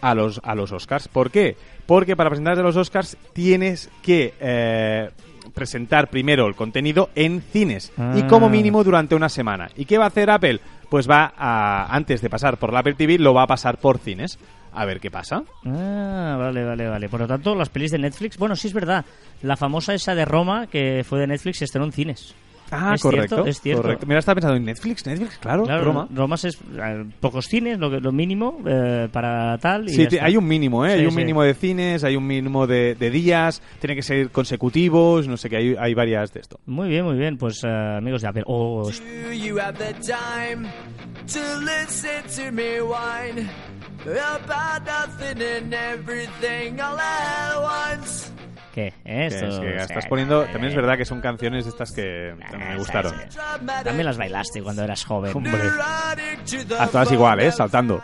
[0.00, 1.08] a los, a los Oscars.
[1.08, 1.56] ¿Por qué?
[1.84, 5.10] Porque para presentarse a los Oscars tienes que eh,
[5.50, 7.92] presentar primero el contenido en cines.
[7.96, 8.26] Y Ah.
[8.28, 9.68] como mínimo durante una semana.
[9.76, 10.60] ¿Y qué va a hacer Apple?
[10.88, 13.98] Pues va a, antes de pasar por la Apple TV, lo va a pasar por
[13.98, 14.38] cines.
[14.72, 15.42] A ver qué pasa.
[15.66, 17.08] Ah, vale, vale, vale.
[17.08, 19.04] Por lo tanto, las pelis de Netflix, bueno, sí es verdad.
[19.42, 22.34] La famosa esa de Roma, que fue de Netflix, estrenó en cines.
[22.70, 23.34] Ah, Es correcto.
[23.36, 23.82] cierto, es cierto.
[23.82, 24.06] correcto.
[24.06, 26.08] Mira, estaba pensando en Netflix, Netflix, claro, Claro, Roma.
[26.14, 29.88] Roma es eh, pocos cines, lo, que- lo mínimo eh, para tal.
[29.88, 30.92] Y Sí, hay un mínimo, ¿eh?
[30.94, 31.16] Sí, hay un sí.
[31.16, 35.48] mínimo de cines, hay un mínimo de, de días, tiene que ser consecutivos, no sé
[35.50, 36.60] qué, hay, hay varias de esto.
[36.66, 37.36] Muy bien, muy bien.
[37.38, 38.42] Pues eh, amigos de Apple.
[38.46, 40.68] Oh, Do you have the time
[41.26, 43.48] to listen to me whine
[44.04, 48.29] about nothing and everything all at once?
[48.74, 48.92] ¿Qué?
[49.04, 52.76] Que es que estás poniendo, también es verdad que son canciones de estas que me
[52.76, 53.14] gustaron.
[53.84, 55.36] También las bailaste cuando eras joven.
[55.36, 55.52] Hombre,
[56.78, 57.52] a todas igual, ¿eh?
[57.52, 58.02] Saltando.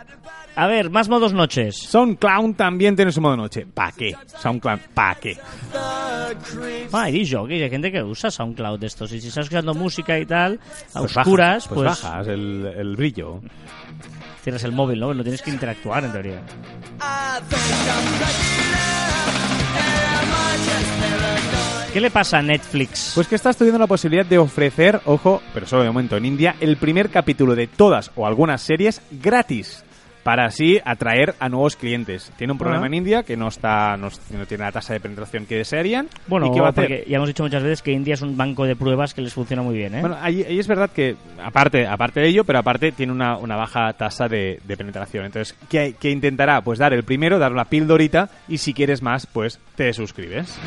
[0.55, 1.77] A ver, más modos noches.
[1.77, 3.67] SoundCloud también tiene su modo noche.
[3.71, 4.15] ¿Pa qué?
[4.25, 5.37] SoundCloud, ¿pa qué?
[5.75, 9.11] Ah, hay jockeys, hay gente que usa SoundCloud de estos.
[9.11, 10.59] Y si estás escuchando música y tal,
[10.95, 13.39] a Pues oscuras, bajas, pues, pues bajas el, el brillo.
[14.41, 15.13] cierras el móvil, ¿no?
[15.13, 16.41] No tienes que interactuar, en teoría.
[21.93, 23.13] ¿Qué le pasa a Netflix?
[23.15, 26.55] Pues que está estudiando la posibilidad de ofrecer, ojo, pero solo de momento en India,
[26.59, 29.83] el primer capítulo de todas o algunas series gratis.
[30.27, 32.33] Para así atraer a nuevos clientes.
[32.35, 35.45] Tiene un problema en India que no está no, no tiene la tasa de penetración
[35.45, 36.09] que desearían.
[36.27, 36.83] bueno, ¿Y qué va a hacer?
[36.89, 39.33] porque ya hemos dicho muchas veces que India es un banco de pruebas que les
[39.33, 40.01] funciona muy bien, ¿eh?
[40.01, 43.55] Bueno, ahí, ahí es verdad que, aparte, aparte de ello, pero aparte tiene una, una
[43.55, 45.23] baja tasa de, de penetración.
[45.23, 46.59] Entonces, ¿qué, qué intentará?
[46.59, 50.59] Pues dar el primero, dar una pildorita, y si quieres más, pues te suscribes.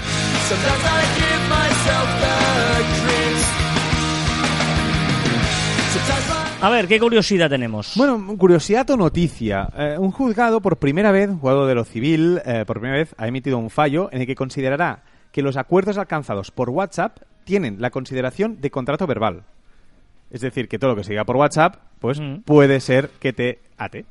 [6.62, 7.94] A ver, ¿qué curiosidad tenemos?
[7.96, 9.68] Bueno, curiosidad o noticia.
[9.76, 13.26] Eh, un juzgado, por primera vez, juzgado de lo civil, eh, por primera vez ha
[13.26, 17.90] emitido un fallo en el que considerará que los acuerdos alcanzados por WhatsApp tienen la
[17.90, 19.44] consideración de contrato verbal.
[20.30, 22.42] Es decir, que todo lo que se diga por WhatsApp, pues Mm.
[22.44, 24.04] puede ser que te ate.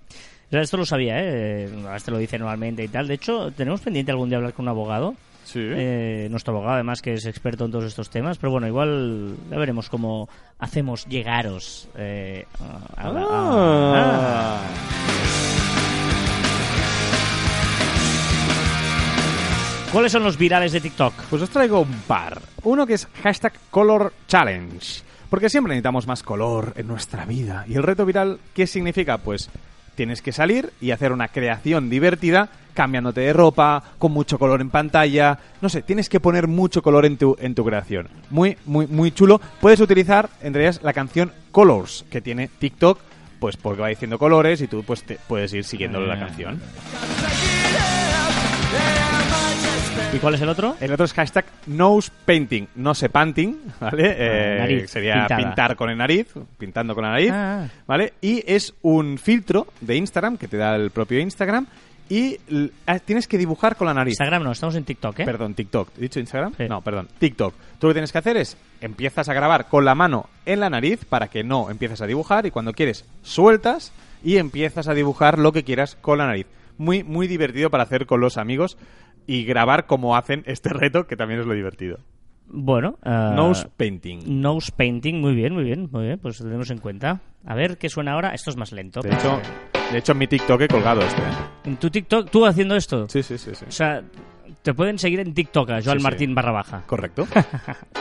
[0.48, 1.70] O sea, esto lo sabía, ¿eh?
[1.96, 3.08] Este lo dice normalmente y tal.
[3.08, 5.14] De hecho, tenemos pendiente algún día hablar con un abogado.
[5.52, 5.60] Sí.
[5.62, 8.38] Eh, nuestro abogado, además, que es experto en todos estos temas.
[8.38, 12.46] Pero bueno, igual ya veremos cómo hacemos llegaros eh,
[12.98, 14.62] a- a- a- Ah.
[19.92, 21.14] ¿Cuáles son los virales de TikTok?
[21.32, 22.40] Pues os traigo un par.
[22.64, 25.02] Uno que es hashtag Color Challenge.
[25.32, 27.66] Porque siempre necesitamos más color en nuestra vida.
[27.68, 29.18] ¿Y el reto viral qué significa?
[29.18, 29.50] Pues
[30.00, 34.70] tienes que salir y hacer una creación divertida cambiándote de ropa, con mucho color en
[34.70, 35.38] pantalla.
[35.62, 38.08] No sé, tienes que poner mucho color en tu, en tu creación.
[38.30, 39.42] Muy, muy, muy chulo.
[39.60, 42.98] Puedes utilizar, entre ellas, la canción Colors que tiene TikTok,
[43.42, 46.20] pues porque va diciendo colores y tú pues te puedes ir siguiendo la Ah.
[46.20, 46.62] canción.
[50.14, 50.76] ¿Y cuál es el otro?
[50.80, 54.16] El otro es hashtag nose painting, no se painting, ¿vale?
[54.18, 55.38] Eh, nariz sería pintada.
[55.38, 57.68] pintar con el nariz, pintando con la nariz, Ah.
[57.86, 58.14] ¿vale?
[58.22, 61.68] Y es un filtro de Instagram que te da el propio Instagram
[62.10, 62.38] y
[62.88, 64.14] ah, tienes que dibujar con la nariz.
[64.14, 65.26] Instagram no, estamos en TikTok, ¿eh?
[65.26, 65.90] Perdón, TikTok.
[66.00, 66.54] ¿He dicho Instagram?
[66.58, 66.64] Sí.
[66.68, 67.54] No, perdón, TikTok.
[67.78, 70.72] Tú lo que tienes que hacer es empiezas a grabar con la mano en la
[70.72, 75.38] nariz para que no empieces a dibujar y cuando quieres sueltas y empiezas a dibujar
[75.38, 76.48] lo que quieras con la nariz.
[76.80, 78.78] Muy, muy divertido para hacer con los amigos
[79.30, 82.00] y grabar como hacen este reto, que también es lo divertido.
[82.48, 84.42] Bueno, eh, Nose painting.
[84.42, 87.22] Nose painting, muy bien, muy bien, muy bien, pues lo tenemos en cuenta.
[87.46, 88.34] A ver qué suena ahora.
[88.34, 89.02] Esto es más lento.
[89.02, 89.40] De hecho,
[89.92, 91.22] de hecho en mi TikTok he colgado este.
[91.22, 91.26] ¿eh?
[91.66, 93.08] En tu TikTok, tú haciendo esto.
[93.08, 93.66] Sí, sí, sí, sí.
[93.68, 94.02] O sea,
[94.64, 96.04] te pueden seguir en TikTok a Joan Sí, sí.
[96.04, 96.84] Martín barra baja.
[96.88, 97.28] Correcto.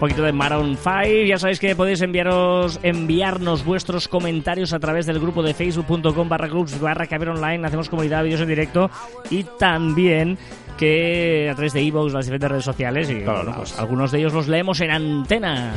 [0.00, 1.26] poquito de Maroon 5.
[1.28, 6.48] Ya sabéis que podéis enviaros, enviarnos vuestros comentarios a través del grupo de facebook.com barra
[6.48, 7.66] clubs barra caber online.
[7.66, 8.90] Hacemos comunidad, vídeos en directo
[9.30, 10.38] y también
[10.78, 14.32] que a través de iVoox, las diferentes redes sociales y bueno, pues algunos de ellos
[14.32, 15.74] los leemos en antena.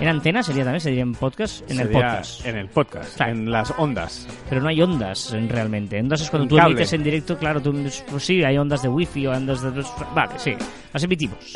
[0.00, 2.46] En antena sería también, sería en podcast, en el podcast.
[2.46, 3.32] En el podcast, Claro.
[3.32, 4.26] en las ondas.
[4.48, 6.00] Pero no hay ondas en- realmente.
[6.00, 6.72] Ondas es cuando En tú cable.
[6.72, 7.74] emites en directo, claro, tú,
[8.10, 9.84] pues sí, hay ondas de wifi o ondas de...
[10.14, 10.54] Vale, sí,
[10.94, 11.54] las emitimos.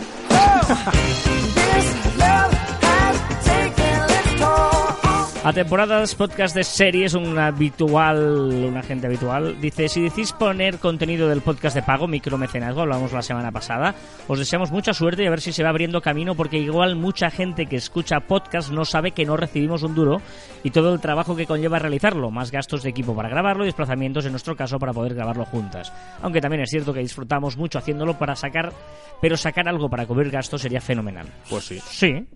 [5.44, 11.28] A temporadas, podcast de series, un habitual, un agente habitual, dice, si decís poner contenido
[11.28, 13.92] del podcast de pago, micromecenazgo, hablamos la semana pasada,
[14.28, 17.28] os deseamos mucha suerte y a ver si se va abriendo camino, porque igual mucha
[17.28, 20.22] gente que escucha podcast no sabe que no recibimos un duro
[20.62, 24.24] y todo el trabajo que conlleva realizarlo, más gastos de equipo para grabarlo y desplazamientos
[24.24, 25.92] en nuestro caso para poder grabarlo juntas.
[26.22, 28.72] Aunque también es cierto que disfrutamos mucho haciéndolo para sacar,
[29.20, 31.26] pero sacar algo para cubrir gastos sería fenomenal.
[31.50, 31.80] Pues sí.
[31.80, 32.28] Sí,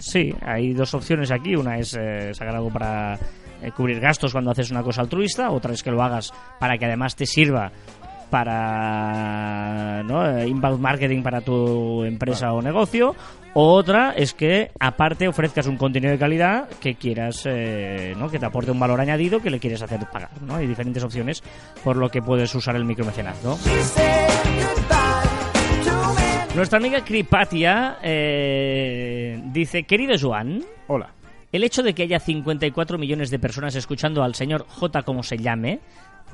[0.00, 1.54] sí, hay dos opciones aquí.
[1.54, 3.18] Una es eh, sacar algo para
[3.62, 6.86] eh, cubrir gastos cuando haces una cosa altruista, otra es que lo hagas para que
[6.86, 7.70] además te sirva
[8.30, 10.38] para ¿no?
[10.38, 13.14] eh, inbound marketing para tu empresa o negocio.
[13.52, 18.30] Otra es que aparte ofrezcas un contenido de calidad que quieras, eh, ¿no?
[18.30, 20.30] que te aporte un valor añadido que le quieres hacer pagar.
[20.46, 20.54] ¿no?
[20.54, 21.42] Hay diferentes opciones
[21.82, 23.58] por lo que puedes usar el micromecenazgo.
[26.54, 31.10] Nuestra amiga Cripatia eh, dice, querido Joan, Hola.
[31.52, 35.38] el hecho de que haya 54 millones de personas escuchando al señor J como se
[35.38, 35.78] llame,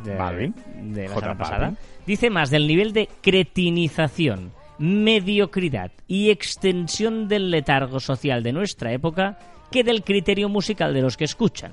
[0.04, 0.54] de, Balvin.
[0.94, 1.38] de la J semana Balvin.
[1.38, 1.74] pasada,
[2.06, 9.38] dice más del nivel de cretinización, mediocridad y extensión del letargo social de nuestra época
[9.70, 11.72] que del criterio musical de los que escuchan.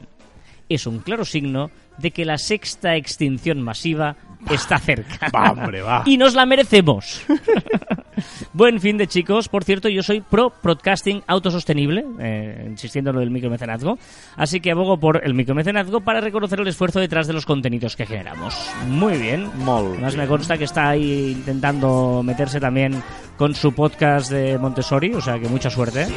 [0.69, 4.15] Es un claro signo de que la sexta extinción masiva
[4.49, 5.29] está cerca.
[5.33, 6.03] Va, hombre, va.
[6.05, 7.21] Y nos la merecemos.
[8.53, 9.49] Buen fin de chicos.
[9.49, 13.97] Por cierto, yo soy pro broadcasting autosostenible, eh, insistiendo en lo del micromecenazgo.
[14.35, 18.05] Así que abogo por el micromecenazgo para reconocer el esfuerzo detrás de los contenidos que
[18.05, 18.55] generamos.
[18.87, 19.49] Muy bien.
[19.57, 23.01] Molt Además, me consta que está ahí intentando meterse también
[23.37, 26.07] con su podcast de Montessori, o sea que mucha suerte.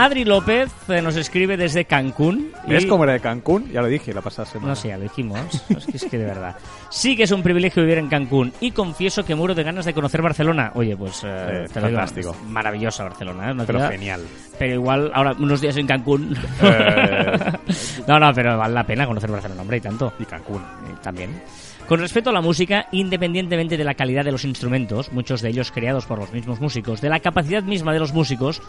[0.00, 2.52] Adri López eh, nos escribe desde Cancún.
[2.66, 3.68] y- ¿Ves cómo era de Cancún?
[3.72, 4.68] Ya lo dije la pasada semana.
[4.70, 5.40] No sé, ya lo dijimos.
[5.68, 6.56] Es que, es que de verdad.
[6.90, 9.94] Sí que es un privilegio vivir en Cancún y confieso que muero de ganas de
[9.94, 10.70] conocer Barcelona.
[10.74, 12.30] Oye, pues eh, te lo digo, fantástico.
[12.30, 13.48] es maravillosa Barcelona.
[13.48, 13.52] ¿eh?
[13.52, 14.20] Una Pero ciudad- genial.
[14.58, 16.36] Pero igual, ahora unos días en Cancún.
[16.62, 17.52] Eh.
[18.06, 20.12] no, no, pero vale la pena conocer Barcelona, hombre, y tanto.
[20.18, 20.62] Y Cancún.
[21.02, 21.42] También.
[21.88, 25.72] Con respecto a la música, independientemente de la calidad de los instrumentos, muchos de ellos
[25.72, 28.60] creados por los mismos músicos, de la capacidad misma de los músicos,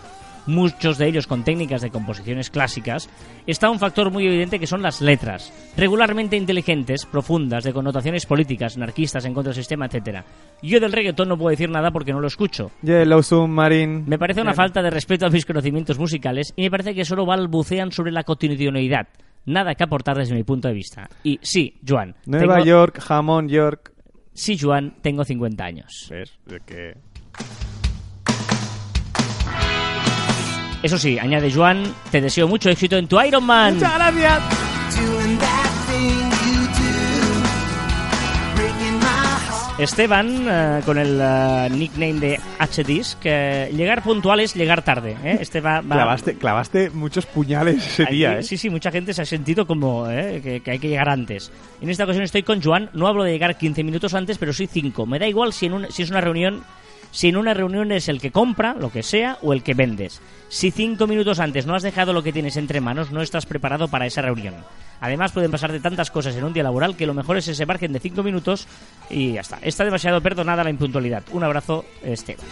[0.49, 3.09] muchos de ellos con técnicas de composiciones clásicas,
[3.47, 8.75] está un factor muy evidente que son las letras, regularmente inteligentes, profundas, de connotaciones políticas,
[8.75, 10.25] anarquistas, en contra del sistema, etcétera.
[10.61, 12.71] Yo del reggaetón no puedo decir nada porque no lo escucho.
[12.81, 14.03] Yellow Submarine.
[14.05, 17.25] Me parece una falta de respeto a mis conocimientos musicales y me parece que solo
[17.25, 19.07] balbucean sobre la cotidianeidad.
[19.45, 21.09] Nada que aportar desde mi punto de vista.
[21.23, 22.15] Y sí, Joan.
[22.25, 23.93] Nueva tengo- York, jamón York.
[24.33, 26.07] Sí, Joan, tengo 50 años.
[26.09, 26.37] ¿Ves?
[26.45, 26.93] De que...
[30.81, 33.77] Eso sí, añade Joan, te deseo mucho éxito en tu Iron Man.
[33.79, 34.13] gracias.
[34.13, 34.39] My heart.
[39.79, 45.15] Esteban, eh, con el eh, nickname de HDisc, eh, llegar puntual es llegar tarde.
[45.23, 45.37] ¿eh?
[45.39, 48.43] Este va, va- Clavaste, clavaste muchos puñales ese Aquí, día, ¿eh?
[48.43, 51.49] Sí, sí, mucha gente se ha sentido como eh, que, que hay que llegar antes.
[51.81, 54.67] En esta ocasión estoy con Joan, no hablo de llegar 15 minutos antes, pero sí
[54.67, 55.05] 5.
[55.05, 56.61] Me da igual si, en un- si es una reunión,
[57.11, 60.21] si en una reunión es el que compra, lo que sea, o el que vendes.
[60.49, 63.87] Si 5 minutos antes no has dejado lo que tienes entre manos, no estás preparado
[63.87, 64.55] para esa reunión.
[65.01, 67.93] Además, pueden pasarte tantas cosas en un día laboral que lo mejor es ese margen
[67.93, 68.67] de 5 minutos
[69.09, 69.59] y ya está.
[69.61, 71.23] Está demasiado perdonada la impuntualidad.
[71.31, 72.45] Un abrazo, Esteban.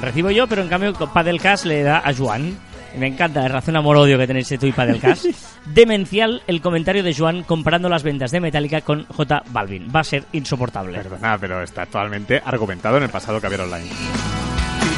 [0.00, 2.56] Recibo yo, pero en cambio Padelcast le da a Joan.
[2.98, 5.26] Me encanta la relación amor-odio que tenéis tú y Padelcast.
[5.66, 9.88] Demencial el comentario de Joan comparando las ventas de Metallica con J Balvin.
[9.94, 10.98] Va a ser insoportable.
[10.98, 13.90] Perdona, pero está totalmente argumentado en el pasado Online.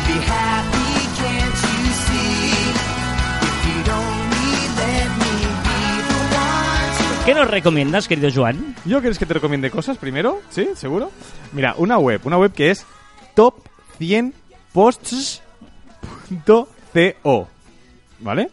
[0.05, 0.83] The one to
[7.25, 8.75] ¿Qué nos recomiendas, querido Joan?
[8.85, 10.41] ¿Yo quieres que te recomiende cosas primero?
[10.51, 10.71] ¿Sí?
[10.75, 11.13] ¿Seguro?
[11.53, 12.85] Mira, una web, una web que es
[13.35, 13.55] top
[13.99, 14.35] 100
[14.73, 15.43] posts.co.
[18.23, 18.49] ¿Vale?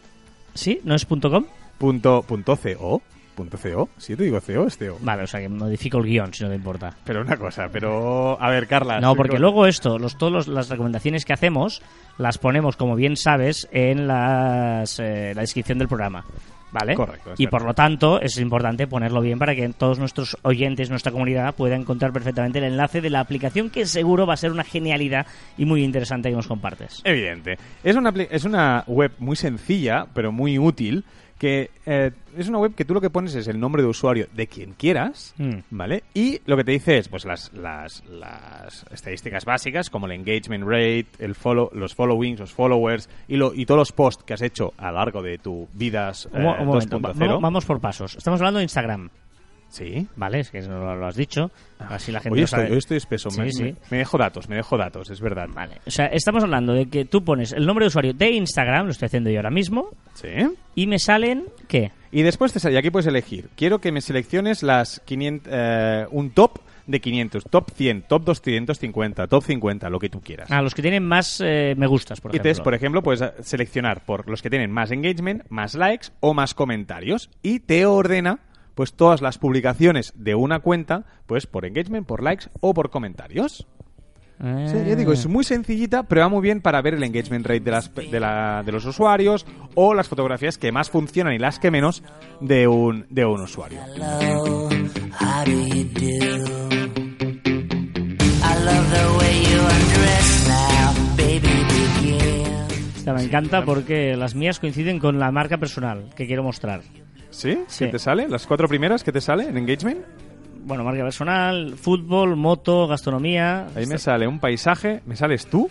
[0.54, 0.80] ¿Sí?
[0.84, 1.44] ¿No es punto .com?
[1.78, 3.02] Punto, punto .co.
[3.34, 3.88] Punto .co.
[3.96, 4.98] Si yo te digo CO, es CO.
[5.00, 6.94] Vale, o sea que modifico el guion si no te importa.
[7.04, 8.36] Pero una cosa, pero...
[8.42, 9.00] A ver, Carla.
[9.00, 11.80] No, porque con- luego esto, los, todas las recomendaciones que hacemos,
[12.18, 16.24] las ponemos, como bien sabes, en las, eh, la descripción del programa.
[16.72, 16.94] ¿Vale?
[16.94, 21.10] Correcto, Y por lo tanto es importante ponerlo bien para que todos nuestros oyentes, nuestra
[21.12, 24.64] comunidad, puedan encontrar perfectamente el enlace de la aplicación que seguro va a ser una
[24.64, 25.26] genialidad
[25.58, 27.00] y muy interesante que nos compartes.
[27.04, 27.58] Evidente.
[27.82, 31.04] Es una, es una web muy sencilla, pero muy útil,
[31.40, 34.26] que eh, es una web que tú lo que pones es el nombre de usuario
[34.34, 35.60] de quien quieras, Mm.
[35.70, 36.04] ¿vale?
[36.12, 40.64] Y lo que te dice es pues las, las, las estadísticas básicas, como el engagement
[40.64, 44.42] rate, el follow, los followings, los followers y, lo, y todos los posts que has
[44.42, 47.02] hecho a lo largo de tu vidas eh, Un, mo- un momento, 2.0.
[47.02, 48.16] va- vamos, vamos por pasos.
[48.16, 49.08] Estamos hablando de Instagram,
[49.70, 50.06] Sí.
[50.16, 50.40] ¿vale?
[50.40, 51.50] Es que eso lo, has dicho.
[51.78, 52.72] Así la gente Hoy lo estoy, sabe.
[52.72, 53.30] hoy estoy espeso.
[53.38, 53.62] me, Sí, sí.
[53.62, 55.48] me- me dejo datos, me dejo datos, es verdad.
[55.54, 55.76] Vale.
[55.86, 58.90] O sea, estamos hablando de que tú pones el nombre de usuario de Instagram, lo
[58.92, 60.28] estoy haciendo yo ahora mismo, Sí.
[60.74, 61.92] y me salen, ¿qué?
[62.12, 63.48] Y después te sale, y aquí puedes elegir.
[63.56, 69.28] Quiero que me selecciones las 500, eh, un top de 500, top 100, top 250,
[69.28, 70.50] top 50, lo que tú quieras.
[70.50, 72.64] A los que tienen más eh, me gustas, por y entonces, ejemplo.
[72.64, 76.52] por ejemplo, puedes eh, seleccionar por los que tienen más engagement, más likes o más
[76.54, 77.30] comentarios.
[77.44, 78.40] Y te ordena
[78.80, 83.66] pues todas las publicaciones de una cuenta, pues por engagement, por likes o por comentarios.
[84.88, 87.70] Ya digo, es muy sencillita, pero va muy bien para ver el engagement rate de,
[87.72, 91.70] las, de, la- de los usuarios o las fotografías que más funcionan y las que
[91.70, 92.02] menos
[92.40, 93.80] de un, de un usuario.
[103.10, 106.82] Esta me encanta porque las mías coinciden con la marca personal que quiero mostrar.
[107.30, 107.58] ¿Sí?
[107.68, 107.84] Sí.
[107.86, 108.28] ¿Qué te sale?
[108.28, 110.00] ¿Las cuatro primeras que te sale en engagement?
[110.62, 113.66] Bueno, marca personal, fútbol, moto, gastronomía.
[113.74, 115.70] Ahí me sale un paisaje, me sales tú,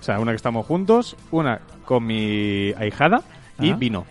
[0.00, 3.22] o sea, una que estamos juntos, una con mi ahijada
[3.60, 3.76] y Ah.
[3.76, 4.06] vino.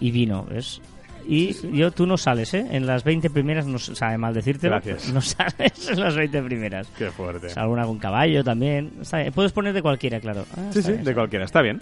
[0.00, 0.82] Y vino, ¿ves?
[1.28, 2.66] Y yo, tú no sales, ¿eh?
[2.70, 4.68] En las 20 primeras, no sabe mal decirte.
[4.68, 5.08] Gracias.
[5.12, 6.86] No sales en las 20 primeras.
[6.96, 7.48] Qué fuerte.
[7.48, 8.92] Sale alguna con caballo también.
[9.00, 9.32] Está bien.
[9.32, 10.44] Puedes poner de cualquiera, claro.
[10.56, 11.80] Ah, Sí, sí, bien, de cualquiera, está bien.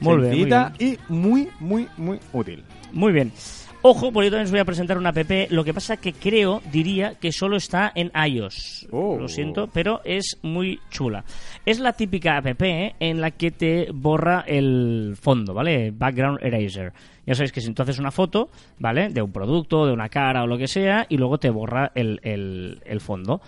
[0.00, 2.56] Muy bien, muy Sencillita y muy, muy, muy útil.
[2.56, 2.66] bien.
[2.92, 3.32] Muy bien.
[3.84, 5.30] Ojo, porque yo también os voy a presentar una app.
[5.50, 8.86] Lo que pasa que creo, diría, que solo está en iOS.
[8.92, 9.16] Oh.
[9.18, 11.24] Lo siento, pero es muy chula.
[11.66, 12.94] Es la típica app ¿eh?
[13.00, 15.90] en la que te borra el fondo, ¿vale?
[15.90, 16.92] Background Eraser.
[17.26, 19.08] Ya sabéis que si tú haces una foto, ¿vale?
[19.08, 22.20] De un producto, de una cara o lo que sea, y luego te borra el,
[22.22, 23.40] el- el fondo.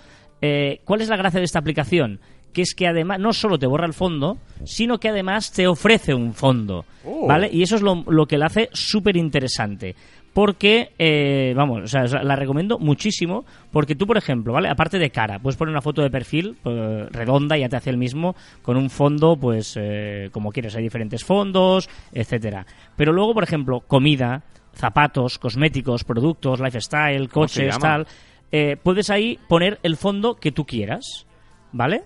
[0.42, 2.18] Eh, ¿Cuál es la gracia de esta aplicación?
[2.52, 6.12] Que es que además no solo te borra el fondo, sino que además te ofrece
[6.14, 7.26] un fondo, Oh.
[7.26, 7.50] ¿vale?
[7.52, 9.94] Y eso es lo, lo que la hace súper interesante.
[10.34, 13.44] Porque, eh, vamos, o sea, la recomiendo muchísimo.
[13.70, 14.68] Porque tú, por ejemplo, ¿vale?
[14.68, 17.96] Aparte de cara, puedes poner una foto de perfil pues, redonda, ya te hace el
[17.96, 20.74] mismo, con un fondo, pues, eh, como quieres.
[20.74, 22.66] Hay diferentes fondos, etcétera.
[22.96, 24.42] Pero luego, por ejemplo, comida,
[24.74, 28.06] zapatos, cosméticos, productos, lifestyle, ¿Cómo se coches, tal.
[28.50, 31.26] eh, puedes ahí poner el fondo que tú quieras,
[31.72, 32.02] ¿vale?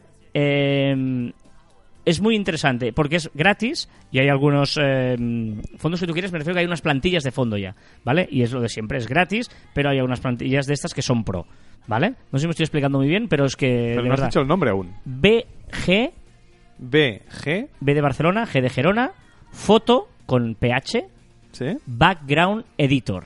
[2.08, 5.14] Es muy interesante porque es gratis y hay algunos eh,
[5.76, 8.26] fondos que tú quieres, me refiero que hay unas plantillas de fondo ya, ¿vale?
[8.30, 11.22] Y es lo de siempre, es gratis, pero hay algunas plantillas de estas que son
[11.22, 11.46] pro,
[11.86, 12.14] ¿vale?
[12.32, 14.24] No sé si me estoy explicando muy bien, pero es que Pero de no has
[14.24, 14.94] dicho el nombre aún.
[15.04, 16.12] BG,
[16.78, 19.12] BG, B de Barcelona, G de Gerona,
[19.50, 21.06] foto con PH,
[21.52, 21.76] ¿sí?
[21.84, 23.24] background editor.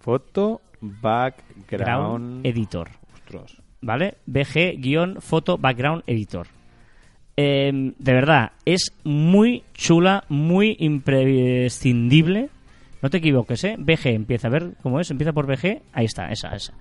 [0.00, 2.44] Foto, Ground background...
[2.44, 2.88] editor.
[3.14, 3.60] Ostras.
[3.82, 4.18] ¿vale?
[4.26, 6.46] BG-Photo Background Editor.
[7.42, 12.50] Eh, de verdad, es muy chula, muy imprescindible.
[13.00, 13.76] No te equivoques, ¿eh?
[13.78, 16.74] BG empieza, a ver cómo es, empieza por BG, ahí está, esa, esa.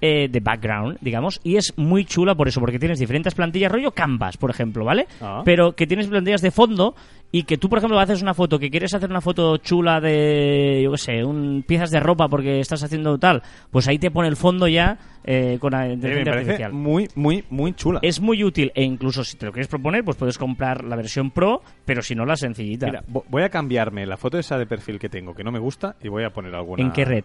[0.00, 3.92] Eh, de background, digamos, y es muy chula por eso, porque tienes diferentes plantillas, rollo
[3.92, 5.06] Canvas, por ejemplo, ¿vale?
[5.22, 5.40] Ah.
[5.46, 6.94] Pero que tienes plantillas de fondo
[7.32, 10.80] y que tú, por ejemplo, haces una foto, que quieres hacer una foto chula de,
[10.84, 14.28] yo qué sé, un, piezas de ropa porque estás haciendo tal, pues ahí te pone
[14.28, 16.72] el fondo ya eh, con la Eh, me inteligencia artificial.
[16.74, 18.00] muy, muy, muy chula.
[18.02, 21.30] Es muy útil e incluso si te lo quieres proponer, pues puedes comprar la versión
[21.30, 22.86] Pro, pero si no la sencillita.
[22.86, 25.60] Mira, vo- voy a cambiarme la foto esa de perfil que tengo, que no me
[25.60, 26.82] gusta, y voy a poner alguna...
[26.82, 27.24] ¿En qué red?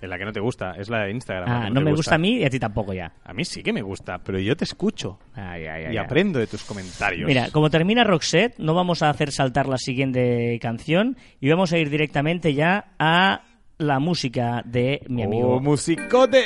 [0.00, 1.48] En la que no te gusta, es la de Instagram.
[1.48, 3.12] Ah, no me gusta a mí y a ti tampoco ya.
[3.24, 5.96] A mí sí que me gusta, pero yo te escucho Ay, ay, ay, y ay.
[5.96, 7.26] aprendo de tus comentarios.
[7.26, 11.78] Mira, como termina Roxette, no vamos a hacer saltar la siguiente canción y vamos a
[11.78, 13.42] ir directamente ya a
[13.78, 15.56] la música de mi amigo.
[15.56, 16.44] ¡Oh, musicote!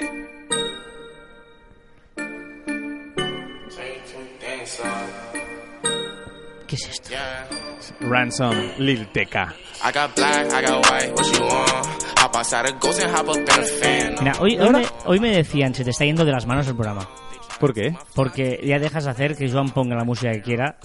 [6.67, 7.15] ¿Qué es esto?
[8.01, 9.35] Ransom, Lil TK.
[9.85, 12.08] I got black, I got white, what you want?
[14.21, 16.75] Mira, hoy, hoy, me, hoy me decían, se te está yendo de las manos el
[16.75, 17.09] programa.
[17.59, 17.95] ¿Por qué?
[18.15, 20.79] Porque ya dejas hacer que Joan ponga la música que quiera.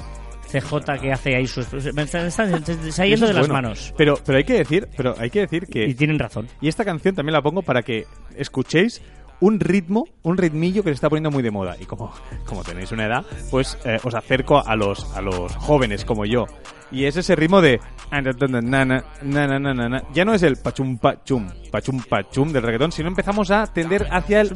[0.52, 1.72] CJ que hace ahí sus...
[1.94, 3.54] Me se está yendo de las bueno.
[3.54, 3.94] manos.
[3.98, 6.48] Pero, pero hay que decir, pero hay que decir que Y tienen razón.
[6.62, 9.02] Y esta canción también la pongo para que escuchéis
[9.44, 11.76] un ritmo, un ritmillo que se está poniendo muy de moda.
[11.78, 12.14] Y como,
[12.46, 16.46] como tenéis una edad, pues eh, os acerco a los, a los jóvenes como yo.
[16.92, 17.82] Y es ese ritmo de...
[18.10, 20.04] na, na, na, na, na, na.
[20.14, 24.42] Ya no es el pachum pachum, pachum pachum del reggaetón, sino empezamos a tender hacia
[24.42, 24.54] el...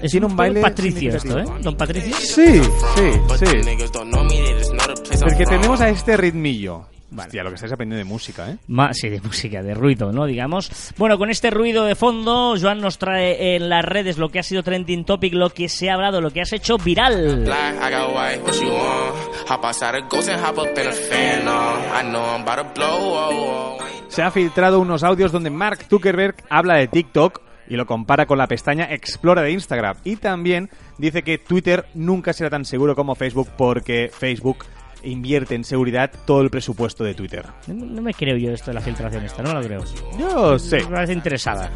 [0.00, 1.44] Es Tiene un poco baile Patricio esto, ¿eh?
[1.60, 2.14] Don Patricio.
[2.16, 2.62] Sí,
[2.94, 5.18] sí, sí.
[5.20, 6.86] Porque tenemos a este ritmillo.
[7.16, 8.56] Hostia, lo que estáis aprendiendo de música, ¿eh?
[8.66, 10.26] Ma- sí, de música, de ruido, ¿no?
[10.26, 10.70] Digamos.
[10.96, 14.42] Bueno, con este ruido de fondo, Joan nos trae en las redes lo que ha
[14.42, 17.44] sido trending topic, lo que se ha hablado, lo que has hecho viral.
[22.74, 23.78] Blow, oh, oh.
[24.08, 28.38] Se ha filtrado unos audios donde Mark Zuckerberg habla de TikTok y lo compara con
[28.38, 29.96] la pestaña Explora de Instagram.
[30.04, 34.64] Y también dice que Twitter nunca será tan seguro como Facebook porque Facebook
[35.04, 37.44] invierte en seguridad todo el presupuesto de Twitter.
[37.66, 39.84] No, no me creo yo esto de la filtración esta, no lo creo.
[40.18, 40.78] Yo sé.
[40.84, 41.70] Me parece interesada.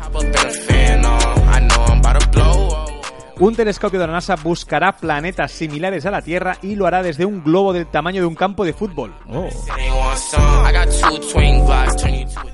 [3.41, 7.25] Un telescopio de la NASA buscará planetas similares a la Tierra y lo hará desde
[7.25, 9.15] un globo del tamaño de un campo de fútbol.
[9.29, 9.49] Oh.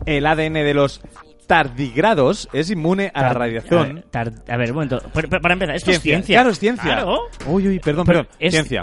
[0.04, 1.00] El ADN de los
[1.46, 3.80] tardigrados es inmune a la radiación.
[3.80, 5.00] A ver, tar- a ver, un momento.
[5.12, 6.12] Para, para empezar, esto es Ciencia.
[6.16, 6.36] ciencia.
[6.36, 6.84] Claro, es ciencia.
[6.84, 7.18] Claro.
[7.46, 8.36] Uy, uy, perdón, Pero perdón.
[8.38, 8.82] es- Ciencia.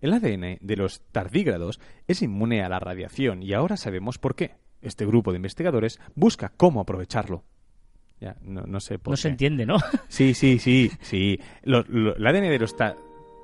[0.00, 4.56] El ADN de los tardígrados es inmune a la radiación y ahora sabemos por qué.
[4.80, 7.42] Este grupo de investigadores busca cómo aprovecharlo.
[8.20, 9.22] Ya, no, no sé por No qué.
[9.22, 9.76] se entiende, ¿no?
[10.08, 11.40] Sí, sí, sí, sí.
[11.62, 12.96] Lo- lo- el ADN de los ta-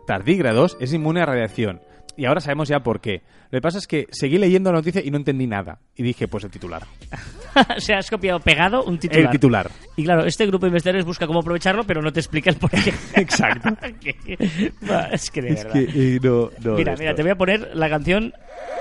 [0.07, 1.81] tardígrados es inmune a radiación.
[2.17, 3.23] Y ahora sabemos ya por qué.
[3.51, 5.79] Lo que pasa es que seguí leyendo la noticia y no entendí nada.
[5.97, 6.85] Y dije, pues el titular.
[7.77, 9.25] o sea, has copiado pegado un titular.
[9.27, 9.71] El titular.
[9.97, 12.93] Y claro, este grupo de investigadores busca cómo aprovecharlo, pero no te explica el porqué.
[13.17, 13.71] Exacto.
[14.01, 15.73] Que- Va, es que de Es verdad.
[15.73, 16.75] que eh, no, no.
[16.77, 18.33] Mira, de mira, te voy a poner la canción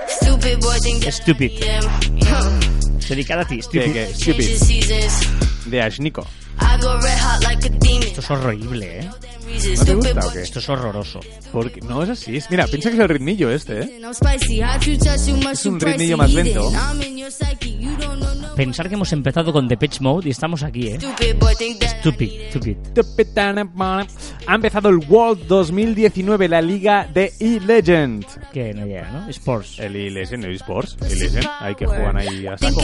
[0.08, 0.58] Stupid
[1.10, 1.52] Stupid.
[3.08, 3.56] Dedicada a ti.
[3.56, 3.92] ¿Qué, Stupid.
[3.92, 4.12] qué?
[4.14, 5.70] Change Stupid.
[5.70, 6.26] De Ashniko.
[6.60, 8.02] I go red hot like a demon.
[8.02, 9.10] Esto es horrible, ¿eh?
[9.78, 10.42] ¿No te gusta o qué?
[10.42, 11.20] Esto es horroroso.
[11.52, 12.36] Porque no es así.
[12.36, 13.98] Es- mira, piensa que es el ritmillo este, ¿eh?
[15.52, 16.70] Es un ritmillo más lento.
[18.56, 20.98] Pensar que hemos empezado con Depeche Mode y estamos aquí, ¿eh?
[22.00, 22.76] Stupid Stupid.
[24.46, 28.24] Ha empezado el World 2019, la liga de E-Legend.
[28.52, 29.28] Que no llega, ¿no?
[29.28, 29.78] Sports.
[29.80, 30.96] El E-Legend, el eSports.
[31.02, 32.80] E-Legend, hay que juegan ahí a saco.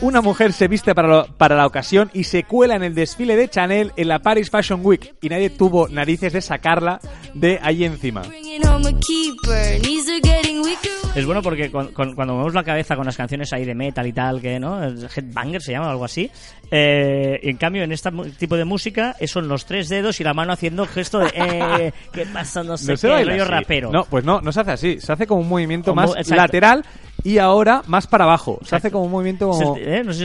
[0.00, 3.35] Una mujer se viste para, lo- para la ocasión y se cuela en el desfile
[3.36, 5.14] de Chanel en la Paris Fashion Week.
[5.20, 7.00] Y nadie tuvo narices de sacarla
[7.34, 8.22] de ahí encima.
[11.14, 14.06] Es bueno porque con- con- cuando movemos la cabeza con las canciones ahí de metal
[14.06, 16.30] y tal, que no, headbanger se llama o algo así.
[16.70, 20.52] eh, en cambio, en este tipo de música, son los tres dedos y la mano
[20.52, 22.62] haciendo el gesto de eh, ¿qué pasa?
[22.64, 23.50] No sé No qué, rollo así.
[23.52, 23.90] rapero.
[23.92, 25.00] No, pues no, no se hace así.
[25.00, 26.34] Se hace como un movimiento Como- más exacto.
[26.42, 26.84] lateral
[27.26, 28.60] y ahora más para abajo.
[28.62, 29.76] Se hace como un movimiento como...
[29.76, 30.20] Eh, nos,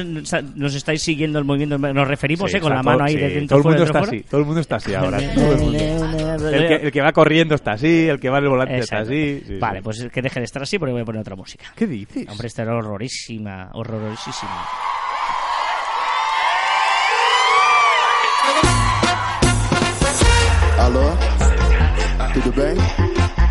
[0.56, 3.20] nos estáis siguiendo el movimiento, nos referimos Sí, eh, con la mano ahí sí.
[3.20, 4.18] de dentro Todo el mundo está fuera.
[4.18, 4.24] así.
[4.30, 5.18] Todo el mundo está así ahora.
[5.36, 6.50] Todo el mundo.
[6.50, 9.12] El que, el que va corriendo está así, el que va en el volante Exacto.
[9.12, 9.44] está así.
[9.48, 9.84] sí, vale, sí.
[9.84, 11.66] pues que deje de estar así porque voy a poner otra música.
[11.76, 12.28] ¿Qué dices?
[12.30, 14.66] Hombre, esta era horrorísima, horrorosísima.
[20.80, 21.10] Alô?
[22.34, 22.78] Tudo bem?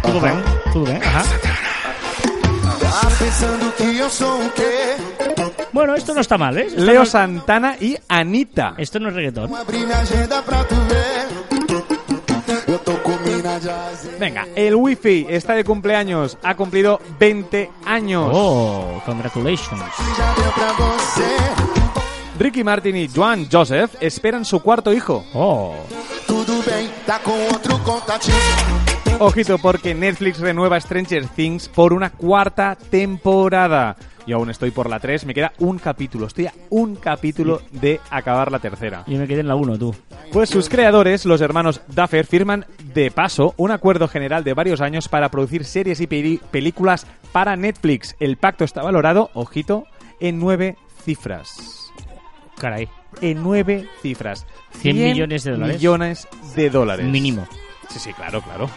[0.03, 0.23] Tudo Aham.
[0.23, 1.70] bien, tudo bien, ajá.
[3.21, 4.97] Pensando que?
[5.73, 6.67] Bueno, esto no está mal, ¿eh?
[6.69, 8.75] Esto Leo no- Santana y Anita.
[8.79, 9.55] Esto no es reggaetón.
[9.55, 11.29] Abri minha agenda pra tu ver.
[12.67, 14.17] Eu tô com mina de azeite.
[14.19, 16.37] Venga, el Wi-Fi está de cumpleaños.
[16.43, 18.31] Ha cumplido 20 años.
[18.33, 19.83] Oh, congratulations.
[20.17, 21.27] Já deu pra você.
[22.39, 25.25] Ricky Martin y Joan Joseph esperan su cuarto hijo.
[25.35, 25.75] Oh,
[26.51, 28.35] Tudo bem, tá com outro contatinho.
[29.21, 33.95] Ojito porque Netflix renueva Stranger Things por una cuarta temporada.
[34.27, 36.27] Yo aún estoy por la 3, me queda un capítulo.
[36.27, 39.05] Estoy a un capítulo de acabar la tercera.
[39.07, 39.95] yo me quedé en la 1, tú.
[40.33, 45.09] Pues sus creadores, los hermanos Duffer, firman de paso un acuerdo general de varios años
[45.09, 48.17] para producir series y películas para Netflix.
[48.19, 49.85] El pacto está valorado, ojito,
[50.19, 51.93] en nueve cifras.
[52.59, 52.89] Caray,
[53.21, 54.47] En nueve cifras.
[54.79, 55.77] 100 millones de dólares.
[55.77, 57.07] millones de dólares.
[57.07, 57.47] mínimo.
[57.89, 58.71] Sí, sí, claro, claro.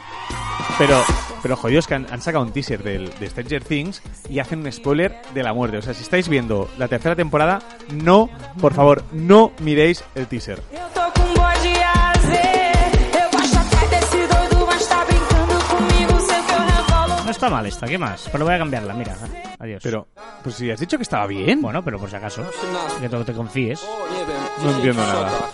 [0.77, 1.03] Pero,
[1.43, 4.71] pero jodidos que han, han sacado un teaser del, de Stranger Things y hacen un
[4.71, 5.77] spoiler de la muerte.
[5.77, 7.61] O sea, si estáis viendo la tercera temporada,
[7.93, 8.29] no,
[8.59, 10.61] por favor, no miréis el teaser.
[17.43, 18.29] Está mal esta, ¿qué más?
[18.31, 19.17] Pero voy a cambiarla, mira.
[19.59, 19.81] Adiós.
[19.83, 20.07] Pero,
[20.41, 21.61] pues si has dicho que estaba bien.
[21.61, 22.49] Bueno, pero por si acaso,
[23.01, 23.85] que te, te confíes.
[24.59, 25.29] No 10 entiendo nada.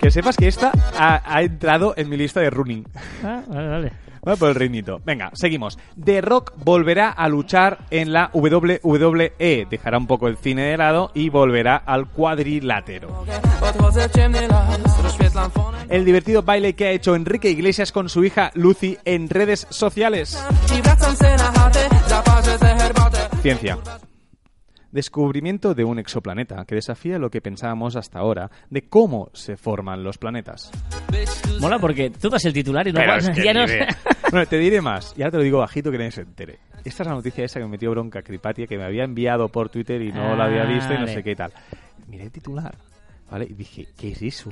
[0.00, 2.88] que sepas que esta ha, ha entrado en mi lista de running.
[3.22, 4.07] Ah, vale, vale.
[4.26, 5.00] Va por el ritmito.
[5.04, 5.78] Venga, seguimos.
[6.02, 9.66] The Rock volverá a luchar en la WWE.
[9.70, 13.24] Dejará un poco el cine de lado y volverá al cuadrilátero.
[15.88, 20.38] El divertido baile que ha hecho Enrique Iglesias con su hija Lucy en redes sociales.
[23.42, 23.78] Ciencia.
[24.90, 30.02] Descubrimiento de un exoplaneta que desafía lo que pensábamos hasta ahora de cómo se forman
[30.02, 30.70] los planetas.
[31.60, 33.86] Mola porque tú das el titular y no Pero es que ya no- diré.
[34.30, 35.14] Bueno, te diré más.
[35.16, 36.58] Ya te lo digo bajito que nadie se entere.
[36.84, 39.70] Esta es la noticia esa que me metió bronca Cripatia, que me había enviado por
[39.70, 41.14] Twitter y no la había visto y no Vale.
[41.14, 41.52] sé qué y tal.
[42.08, 42.74] Miré el titular,
[43.30, 43.46] ¿vale?
[43.48, 44.50] Y dije, ¿qué es eso?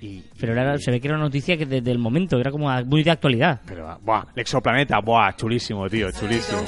[0.00, 2.70] Y, Pero era- se ve que era una noticia que desde el momento era como
[2.84, 3.60] muy de actualidad.
[3.66, 6.62] Pero, buah, el exoplaneta, buah, chulísimo, tío, chulísimo.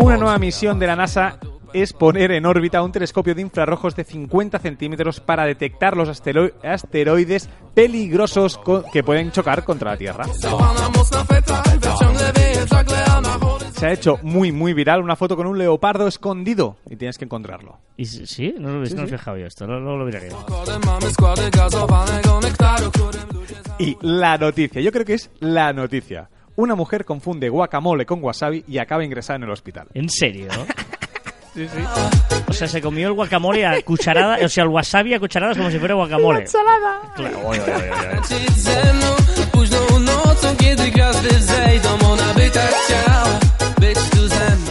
[0.00, 1.38] Una nueva misión de la NASA
[1.72, 6.52] es poner en órbita un telescopio de infrarrojos de 50 centímetros para detectar los astero-
[6.64, 8.60] asteroides peligrosos
[8.92, 10.24] que pueden chocar contra la Tierra.
[13.72, 17.24] Se ha hecho muy, muy viral una foto con un leopardo escondido y tienes que
[17.24, 17.78] encontrarlo.
[17.96, 20.28] Y sí, no, lo- no he fijado yo esto, no, no lo miraré.
[23.78, 26.28] Y la noticia, yo creo que es la noticia.
[26.60, 29.88] Una mujer confunde guacamole con wasabi y acaba ingresada en el hospital.
[29.94, 30.48] ¿En serio?
[32.46, 35.68] O sea, se comió el guacamole a cucharada, o sea, el wasabi a cucharadas como
[35.68, 36.46] si fuera guacamole.
[37.16, 38.20] Claro, oye, oye, oye,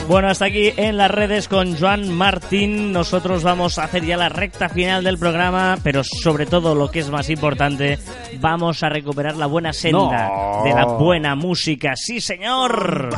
[0.10, 2.92] Bueno, hasta aquí en las redes con Joan Martín.
[2.92, 6.98] Nosotros vamos a hacer ya la recta final del programa, pero sobre todo lo que
[7.02, 8.00] es más importante,
[8.40, 10.64] vamos a recuperar la buena senda No.
[10.64, 11.94] de la buena música.
[11.96, 13.10] Sí, señor.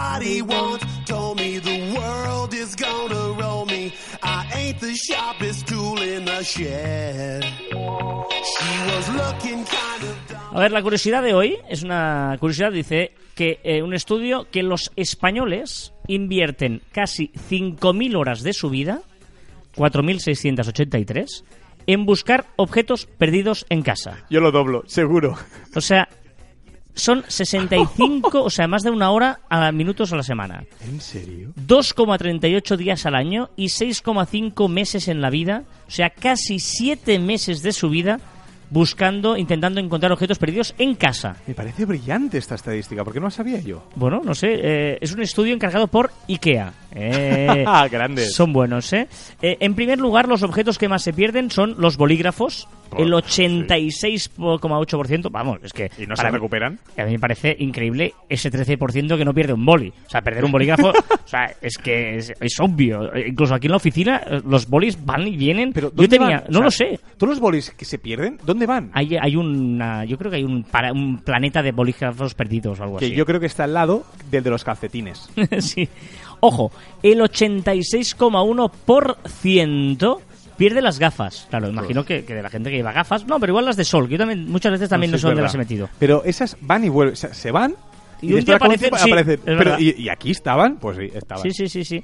[10.54, 14.64] A ver, la curiosidad de hoy es una curiosidad, dice que eh, un estudio que
[14.64, 19.02] los españoles invierten casi 5.000 horas de su vida,
[19.76, 21.44] 4.683,
[21.88, 24.26] en buscar objetos perdidos en casa.
[24.30, 25.38] Yo lo doblo, seguro.
[25.76, 26.10] O sea,
[26.94, 30.64] son 65, o sea, más de una hora a minutos a la semana.
[30.88, 31.54] ¿En serio?
[31.68, 37.62] 2,38 días al año y 6,5 meses en la vida, o sea, casi 7 meses
[37.62, 38.20] de su vida
[38.70, 41.36] buscando, intentando encontrar objetos perdidos en casa.
[41.46, 43.84] Me parece brillante esta estadística, porque no la sabía yo.
[43.96, 46.74] Bueno, no sé, eh, es un estudio encargado por IKEA.
[46.96, 48.34] Eh, Grandes.
[48.34, 49.10] Son buenos, ¿eh?
[49.42, 55.30] Eh, En primer lugar, los objetos que más se pierden son los bolígrafos, el 86,8%.
[55.32, 55.90] Vamos, es que...
[55.98, 56.80] ¿Y no para se mí- recuperan?
[56.98, 59.94] A mí me parece increíble ese 13% que no pierde un boli.
[60.06, 60.90] O sea, perder un bolígrafo,
[61.24, 63.12] o sea, es que es, es obvio.
[63.18, 65.74] Incluso aquí en la oficina, los bolis van y vienen.
[65.74, 66.56] Pero yo ¿dónde tenía, van?
[66.56, 67.00] O no sea, lo sé.
[67.18, 68.92] ¿Todos los bolis que se pierden, dónde van?
[68.94, 72.84] Hay, hay una, yo creo que hay un, para, un planeta de bolígrafos perdidos o
[72.84, 73.16] algo Que así.
[73.16, 75.30] yo creo que está al lado del de los calcetines.
[75.60, 75.88] sí.
[76.40, 76.72] Ojo,
[77.04, 80.20] el 86,1%
[80.62, 81.48] pierde las gafas.
[81.50, 83.26] Claro, imagino que, que de la gente que lleva gafas.
[83.26, 85.42] No, pero igual las de sol, que yo también muchas veces también no, sé, dónde
[85.42, 85.90] las he metido.
[85.98, 87.14] Pero esas van y vuelven.
[87.14, 87.74] O sea, se van
[88.22, 89.34] Y y, un día con aparecen, tiempo sí, aparecen.
[89.34, 89.80] es Pero, verdad.
[89.80, 90.78] y, y aquí estaban?
[90.78, 91.42] Pues sí, estaban.
[91.44, 92.04] Sí, sí, sí, sí.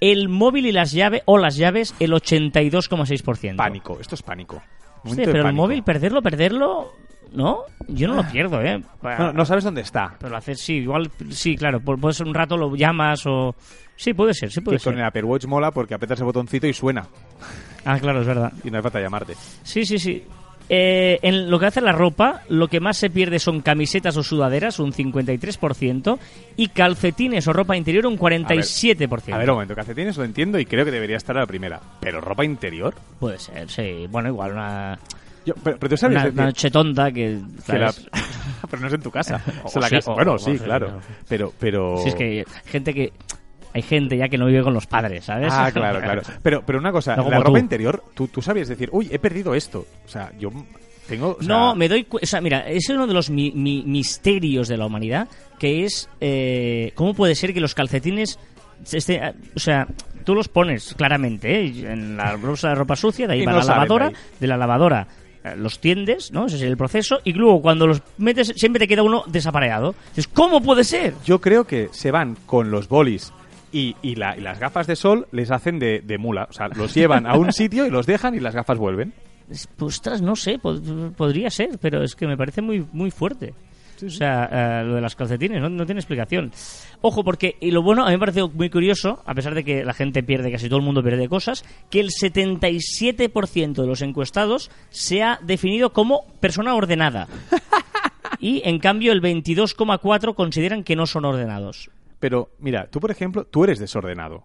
[0.00, 3.56] El móvil y las llaves, o las llaves, el 82,6%.
[3.56, 4.62] Pánico, esto es pánico.
[5.04, 6.92] De pero el móvil, perderlo, perderlo,
[7.32, 7.62] ¿no?
[7.88, 8.80] Yo no lo pierdo, ¿eh?
[9.34, 10.14] No sabes dónde está.
[10.20, 13.54] Pero hacer, sí, igual, sí, claro, pu- puede ser un rato, lo llamas o...
[13.96, 15.00] Sí, puede ser, sí puede Que con ser.
[15.00, 17.06] el Apple Watch mola porque aprietas el botoncito y suena.
[17.84, 18.52] Ah, claro, es verdad.
[18.64, 19.34] Y no hace falta llamarte.
[19.62, 20.22] Sí, sí, sí.
[20.70, 24.22] Eh, en lo que hace la ropa, lo que más se pierde son camisetas o
[24.22, 26.18] sudaderas, un 53%,
[26.58, 29.32] y calcetines o ropa interior, un 47%.
[29.32, 31.80] A ver, un momento, calcetines lo entiendo y creo que debería estar a la primera.
[32.00, 32.94] Pero ropa interior.
[33.18, 34.06] Puede ser, sí.
[34.10, 34.98] Bueno, igual una,
[35.46, 37.38] Yo, pero, pero tú sabes una, decir una noche tonta que...
[37.66, 39.40] pero no es en tu casa.
[39.64, 40.10] O en la sí, casa.
[40.10, 40.88] o- bueno, o- sí, o- claro.
[40.98, 41.96] o- Pero, pero.
[42.02, 43.12] Si es que gente que...
[43.74, 45.52] Hay gente ya que no vive con los padres, ¿sabes?
[45.52, 46.22] Ah, claro, claro.
[46.42, 47.58] Pero, pero una cosa, No la ropa tú.
[47.58, 49.86] interior, tú, tú sabías decir, uy, he perdido esto.
[50.06, 50.50] O sea, yo
[51.06, 51.36] tengo.
[51.38, 53.82] o sea, No, me doy O sea, mira, ese es uno de los mi- mi-
[53.84, 58.38] misterios de la humanidad, que es eh, cómo puede ser que los calcetines...
[58.92, 59.20] Este,
[59.56, 59.86] o sea,
[60.24, 61.92] tú los pones claramente ¿eh?
[61.92, 65.08] en la bolsa de ropa sucia, de ahí va no la lavadora, de la lavadora
[65.42, 66.46] eh, los tiendes, ¿no?
[66.46, 69.96] Ese es el proceso, y luego cuando los metes siempre te queda uno desapareado.
[70.10, 71.14] Dices, ¿cómo puede ser?
[71.24, 73.32] Yo creo que se van con los bolis
[73.72, 76.46] y, y, la- y las gafas de sol les hacen de, de mula.
[76.50, 79.12] O sea, los llevan a un sitio y los dejan y las gafas vuelven.
[79.50, 83.10] Es- pues, Ostras, no sé, pod- podría ser, pero es que me parece muy, muy
[83.10, 83.54] fuerte.
[84.06, 84.48] O sea,
[84.80, 86.52] eh, lo de las calcetines no, no tiene explicación.
[87.00, 89.84] Ojo, porque y lo bueno, a mí me parece muy curioso, a pesar de que
[89.84, 94.70] la gente pierde, casi todo el mundo pierde cosas, que el 77% de los encuestados
[94.90, 97.26] se ha definido como persona ordenada.
[98.38, 101.90] y en cambio el 22,4 consideran que no son ordenados.
[102.20, 104.44] Pero, mira, tú, por ejemplo, tú eres desordenado.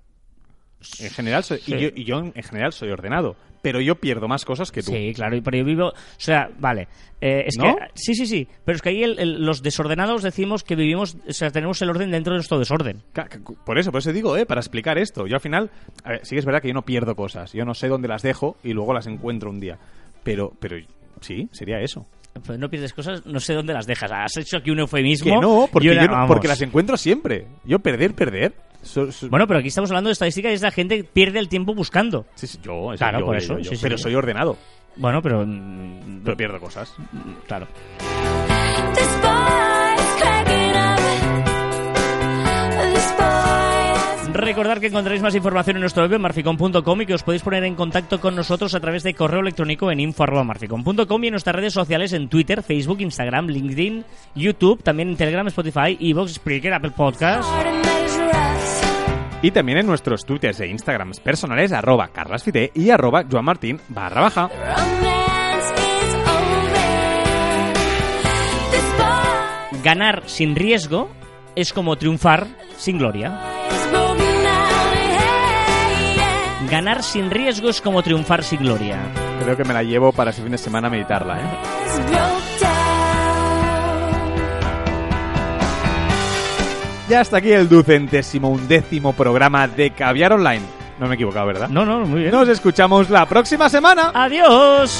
[0.99, 1.73] En general, soy, Sí.
[1.75, 3.35] y, yo, y yo en general soy ordenado.
[3.61, 4.91] Pero yo pierdo más cosas que tú.
[4.91, 6.89] Sí, claro, y- pero yo vivo, o sea, vale,
[7.21, 7.73] eh, es ¿No?
[7.77, 11.15] que sí, sí, sí, pero es que ahí el- el- los desordenados decimos que vivimos,
[11.25, 13.01] o sea, tenemos el orden dentro de nuestro desorden.
[13.65, 14.45] Por eso, por eso digo, ¿eh?
[14.45, 15.25] Para explicar esto.
[15.25, 15.71] Yo al final,
[16.03, 17.53] a ver, sí que es verdad que yo no pierdo cosas.
[17.53, 19.77] Yo no sé dónde las dejo y luego las encuentro un día.
[20.25, 20.75] Pero, pero
[21.21, 22.05] sí, sería eso.
[22.45, 24.11] Pues no pierdes cosas, no sé dónde las dejas.
[24.11, 25.35] Has hecho aquí un eufemismo.
[25.35, 27.47] Que no, porque, una- yo no- porque las encuentro siempre.
[27.63, 28.53] Yo perder, perder.
[28.81, 31.39] So- so- Bueno, pero aquí estamos hablando de estadísticas y es la gente que pierde
[31.39, 32.25] el tiempo buscando.
[32.35, 34.57] sí, sí, yo, Claro, yo, por eso, yo, sí, sí, pero soy ordenado.
[34.95, 35.45] Bueno, pero...
[35.45, 36.93] mm, Pero pierdo cosas.
[37.47, 37.67] Claro.
[44.33, 47.63] Recordad que encontraréis más información en nuestro web en marficom.com y que os podéis poner
[47.65, 51.73] en contacto con nosotros a través de correo electrónico en info.marficom.com y en nuestras redes
[51.73, 54.03] sociales en Twitter, Facebook, Instagram, LinkedIn,
[54.33, 57.47] YouTube, también en Telegram, Spotify, Evox, Spreaker, Apple Podcast.
[57.47, 58.83] hard to measure us.
[59.43, 64.49] Y también en nuestros twitters e instagrams personales, arroba carlasfite y arroba joanmartin barra baja.
[69.83, 71.11] Ganar sin riesgo
[71.55, 73.37] es como triunfar sin gloria.
[76.73, 78.97] Ganar sin riesgo es como triunfar sin gloria.
[79.43, 81.43] Creo que me la llevo para ese fin de semana a meditarla, ¿eh?
[87.07, 90.63] Ya hasta aquí el ducentésimo undécimo programa de Caviar Online.
[90.99, 91.69] No me he equivocado, ¿verdad?
[91.69, 92.31] No, no, muy bien.
[92.31, 94.09] Nos escuchamos la próxima semana.
[94.11, 94.99] Adiós.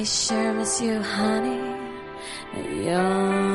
[0.00, 1.60] I sure miss you, honey.
[2.56, 3.49] You're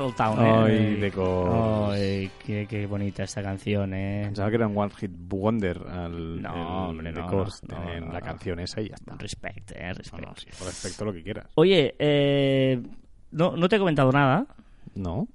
[0.00, 0.38] Old Town.
[0.44, 1.00] ¿eh?
[1.02, 2.00] Ay, Course.
[2.02, 4.22] Ay, qué, qué bonita esta canción, eh.
[4.26, 8.06] Pensaba que era un One Hit Wonder al No, el hombre, no, Course, no, en
[8.06, 9.16] no, la canción esa y ya está.
[9.16, 10.38] Respect, eh, respect.
[10.38, 11.46] sí, respecto a lo que quieras.
[11.54, 12.80] Oye, eh,
[13.32, 14.46] no, no te he comentado nada,
[14.94, 15.26] No.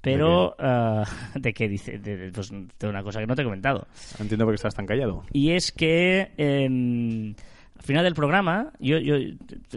[0.00, 0.56] pero...
[0.58, 1.02] eh,
[1.36, 1.98] ¿De qué dice?
[1.98, 3.86] De, de- pues, de una cosa que no te he comentado.
[4.18, 5.24] Entiendo por qué estás tan callado.
[5.32, 8.96] Y es que eh, al final del programa yo,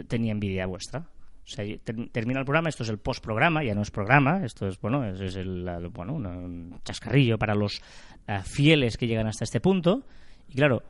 [0.08, 1.04] tenía envidia vuestra.
[1.48, 4.44] O sea, yo- ter- termina el programa, esto es el postprograma, ya no es programa,
[4.44, 7.80] esto es, bueno, es, es el, bueno, una- un chascarrillo para los
[8.26, 10.02] eh, fieles que llegan hasta este punto.
[10.48, 10.82] Y claro,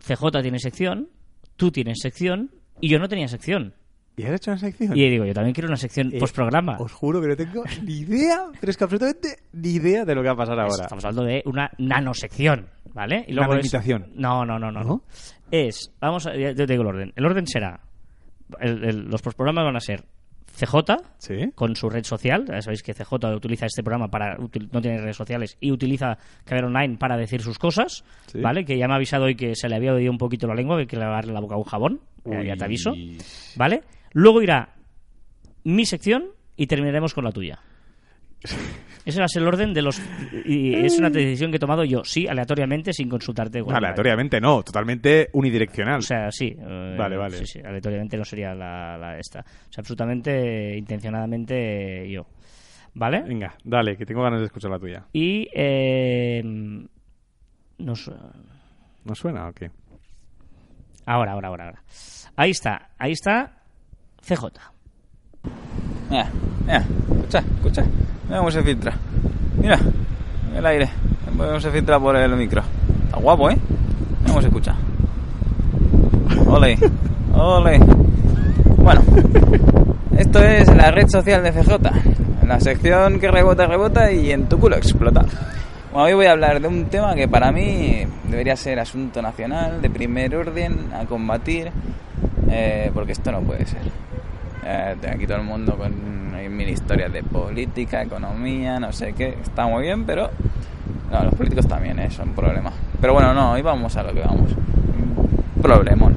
[0.00, 1.08] CJ tiene sección,
[1.56, 3.74] tú tienes sección y yo no tenía sección.
[4.16, 4.96] ¿Y has hecho una sección?
[4.96, 6.76] Y digo, yo también quiero una sección Eh, postprograma.
[6.78, 10.22] Os juro que no tengo ni idea, pero es que absolutamente ni idea de lo
[10.22, 10.84] que va a pasar ahora.
[10.84, 13.24] Estamos hablando de una nanosección, ¿vale?
[13.26, 14.12] Y luego es- Nanoimitación.
[14.14, 15.02] No, no, no, no, no.
[15.50, 17.12] Es, vamos a, ya te digo el orden.
[17.16, 17.80] El orden será,
[18.60, 20.04] el- el- los postprogramas van a ser
[20.56, 21.50] CJ ¿Sí?
[21.54, 22.44] con su red social.
[22.46, 26.16] Ya sabéis que CJ utiliza este programa para util- no tiene redes sociales y utiliza
[26.44, 28.40] Caber Online para decir sus cosas, Sí.
[28.40, 28.64] ¿vale?
[28.64, 30.78] Que ya me ha avisado hoy que se le había oído un poquito la lengua,
[30.78, 32.00] que que lavarle la boca a un jabón.
[32.24, 32.94] Ya te aviso,
[33.56, 33.82] ¿vale?
[34.12, 34.74] Luego irá
[35.64, 36.26] mi sección
[36.56, 37.58] y terminaremos con la tuya.
[39.04, 40.00] Ese va a ser el orden de los...
[40.46, 43.62] Y es una decisión que he tomado yo, sí, aleatoriamente, sin consultarte.
[43.62, 43.74] con.
[43.74, 45.98] Aleatoriamente no, totalmente unidireccional.
[45.98, 46.56] O sea, sí.
[46.58, 47.36] eh, Vale, vale.
[47.38, 49.40] Sí, sí, aleatoriamente no sería la, la esta.
[49.40, 52.26] O sea, absolutamente, intencionadamente yo.
[52.94, 53.22] ¿Vale?
[53.22, 55.04] Venga, dale, que tengo ganas de escuchar la tuya.
[55.12, 55.48] Y...
[55.54, 56.42] Eh,
[57.78, 58.10] nos,
[59.04, 59.70] ¿No suena o qué?
[61.06, 61.82] ahora, ahora, ahora, ahora.
[62.36, 63.62] Ahí está, ahí está
[64.26, 64.44] CJ.
[66.10, 66.30] Mira,
[66.64, 67.84] mira, escucha, escucha.
[68.26, 68.94] Mira cómo se filtra.
[69.60, 69.78] Mira,
[70.56, 70.88] el aire.
[71.36, 72.62] Cómo se filtra por el micro.
[73.06, 73.58] Está guapo, ¿eh?
[74.22, 74.50] Mira cómo se.
[76.46, 76.78] Ole,
[77.34, 77.78] ole.
[78.76, 79.02] Bueno,
[80.16, 81.70] esto es la red social de CJ.
[82.46, 85.24] La sección que rebota, rebota y en tu culo explota.
[85.92, 89.80] Bueno, hoy voy a hablar de un tema que para mí debería ser asunto nacional,
[89.80, 91.70] de primer orden, a combatir,
[92.50, 93.80] eh, porque esto no puede ser.
[94.64, 95.92] Eh, aquí todo el mundo con
[96.48, 99.36] mil historias de política, economía, no sé qué.
[99.42, 100.30] Está muy bien, pero
[101.10, 102.72] no, los políticos también eh, son un problema.
[103.00, 104.50] Pero bueno, no, hoy vamos a lo que vamos.
[105.60, 106.16] Problemón.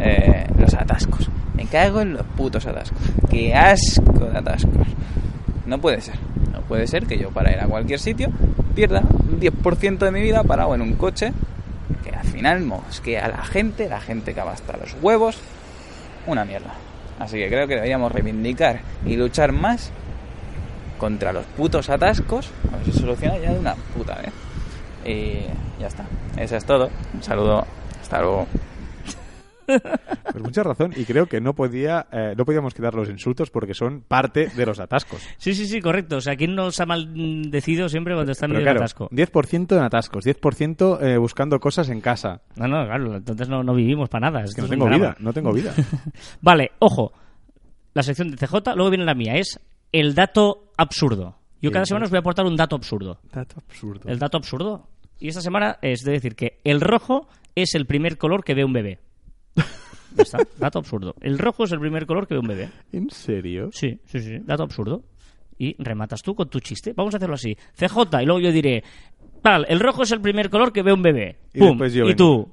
[0.00, 1.28] Eh, los atascos.
[1.54, 2.98] Me cago en los putos atascos.
[3.30, 4.86] Qué asco de atascos.
[5.66, 6.16] No puede ser.
[6.52, 8.30] No puede ser que yo para ir a cualquier sitio
[8.74, 11.32] pierda un 10% de mi vida parado en un coche
[12.02, 15.38] que al final mosquea a la gente, la gente que va los huevos.
[16.26, 16.74] Una mierda.
[17.22, 19.92] Así que creo que deberíamos reivindicar y luchar más
[20.98, 22.50] contra los putos atascos.
[22.72, 24.32] A ver si soluciona ya de una puta vez.
[25.04, 25.46] Y
[25.80, 26.04] ya está.
[26.36, 26.90] Eso es todo.
[27.14, 27.64] Un saludo.
[28.00, 28.48] Hasta luego.
[29.66, 33.74] Pues mucha razón y creo que no podía eh, no podíamos quitar los insultos porque
[33.74, 35.22] son parte de los atascos.
[35.38, 36.16] Sí, sí, sí, correcto.
[36.16, 39.08] O sea, ¿quién nos ha maldecido siempre cuando está en claro, atasco?
[39.10, 42.42] 10% en atascos, 10% eh, buscando cosas en casa.
[42.56, 44.44] No, no, claro, entonces no, no vivimos para nada.
[44.44, 44.98] Es que no tengo drama.
[44.98, 45.74] vida, no tengo vida.
[46.40, 47.12] Vale, ojo.
[47.94, 49.60] La sección de CJ, luego viene la mía, es
[49.92, 51.36] el dato absurdo.
[51.60, 53.18] Yo cada semana os voy a aportar un dato absurdo.
[53.30, 54.08] Dato absurdo.
[54.10, 54.88] El dato absurdo.
[55.20, 58.64] Y esta semana es de decir que el rojo es el primer color que ve
[58.64, 58.98] un bebé.
[60.16, 61.14] Está, dato absurdo.
[61.20, 62.70] El rojo es el primer color que ve un bebé.
[62.92, 63.70] ¿En serio?
[63.72, 65.02] Sí, sí, sí, dato absurdo.
[65.58, 66.92] Y rematas tú con tu chiste.
[66.94, 67.56] Vamos a hacerlo así.
[67.76, 68.82] CJ, y luego yo diré,
[69.42, 71.38] tal, el rojo es el primer color que ve un bebé.
[71.54, 71.68] Y ¡Pum!
[71.70, 72.16] después yo y vengo.
[72.16, 72.50] tú,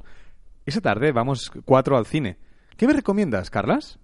[0.66, 2.38] Esa tarde vamos cuatro al cine.
[2.78, 4.00] ¿Qué me recomiendas, Carlas?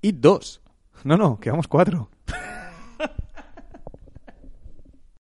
[0.00, 0.60] Y dos.
[1.02, 2.10] No, no, que vamos cuatro.